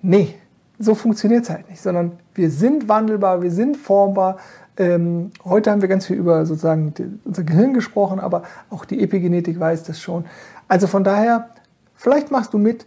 Nee, 0.00 0.36
so 0.78 0.94
funktioniert 0.94 1.42
es 1.42 1.50
halt 1.50 1.68
nicht, 1.68 1.82
sondern 1.82 2.12
wir 2.34 2.50
sind 2.50 2.88
wandelbar, 2.88 3.42
wir 3.42 3.50
sind 3.50 3.76
formbar. 3.76 4.38
Ähm, 4.76 5.32
heute 5.44 5.72
haben 5.72 5.82
wir 5.82 5.88
ganz 5.88 6.06
viel 6.06 6.16
über 6.16 6.46
sozusagen 6.46 6.94
die, 6.94 7.18
unser 7.24 7.42
Gehirn 7.42 7.74
gesprochen, 7.74 8.20
aber 8.20 8.44
auch 8.70 8.84
die 8.84 9.02
Epigenetik 9.02 9.58
weiß 9.58 9.82
das 9.82 10.00
schon. 10.00 10.24
Also 10.68 10.86
von 10.86 11.02
daher, 11.02 11.50
vielleicht 11.96 12.30
machst 12.30 12.54
du 12.54 12.58
mit, 12.58 12.86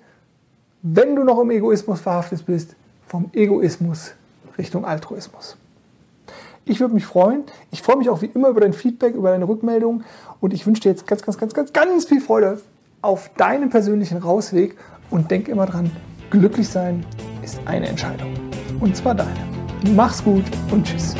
wenn 0.82 1.18
du 1.18 1.26
noch 1.26 1.42
im 1.42 1.52
Egoismus 1.52 2.00
verhaftet 2.00 2.46
bist, 2.46 2.74
vom 3.06 3.30
Egoismus 3.34 4.14
Richtung 4.58 4.86
Altruismus. 4.86 5.58
Ich 6.64 6.80
würde 6.80 6.94
mich 6.94 7.06
freuen. 7.06 7.44
Ich 7.72 7.82
freue 7.82 7.98
mich 7.98 8.10
auch 8.10 8.22
wie 8.22 8.32
immer 8.34 8.48
über 8.48 8.62
dein 8.62 8.74
Feedback, 8.74 9.16
über 9.16 9.32
deine 9.32 9.50
Rückmeldung 9.50 10.06
und 10.40 10.54
ich 10.54 10.66
wünsche 10.66 10.84
dir 10.84 10.90
jetzt 10.92 11.06
ganz, 11.06 11.24
ganz, 11.24 11.38
ganz, 11.38 11.54
ganz, 11.54 11.74
ganz 11.74 12.06
viel 12.06 12.22
Freude 12.22 12.62
auf 13.02 13.30
deinen 13.36 13.70
persönlichen 13.70 14.18
Rausweg 14.18 14.78
und 15.10 15.30
denk 15.30 15.48
immer 15.48 15.66
dran, 15.66 15.92
glücklich 16.30 16.68
sein 16.68 17.06
ist 17.44 17.60
eine 17.66 17.88
Entscheidung. 17.88 18.34
Und 18.80 18.96
zwar 18.96 19.16
deine. 19.16 19.40
Mach's 19.96 20.24
gut 20.24 20.46
und 20.72 20.86
tschüss. 20.86 21.16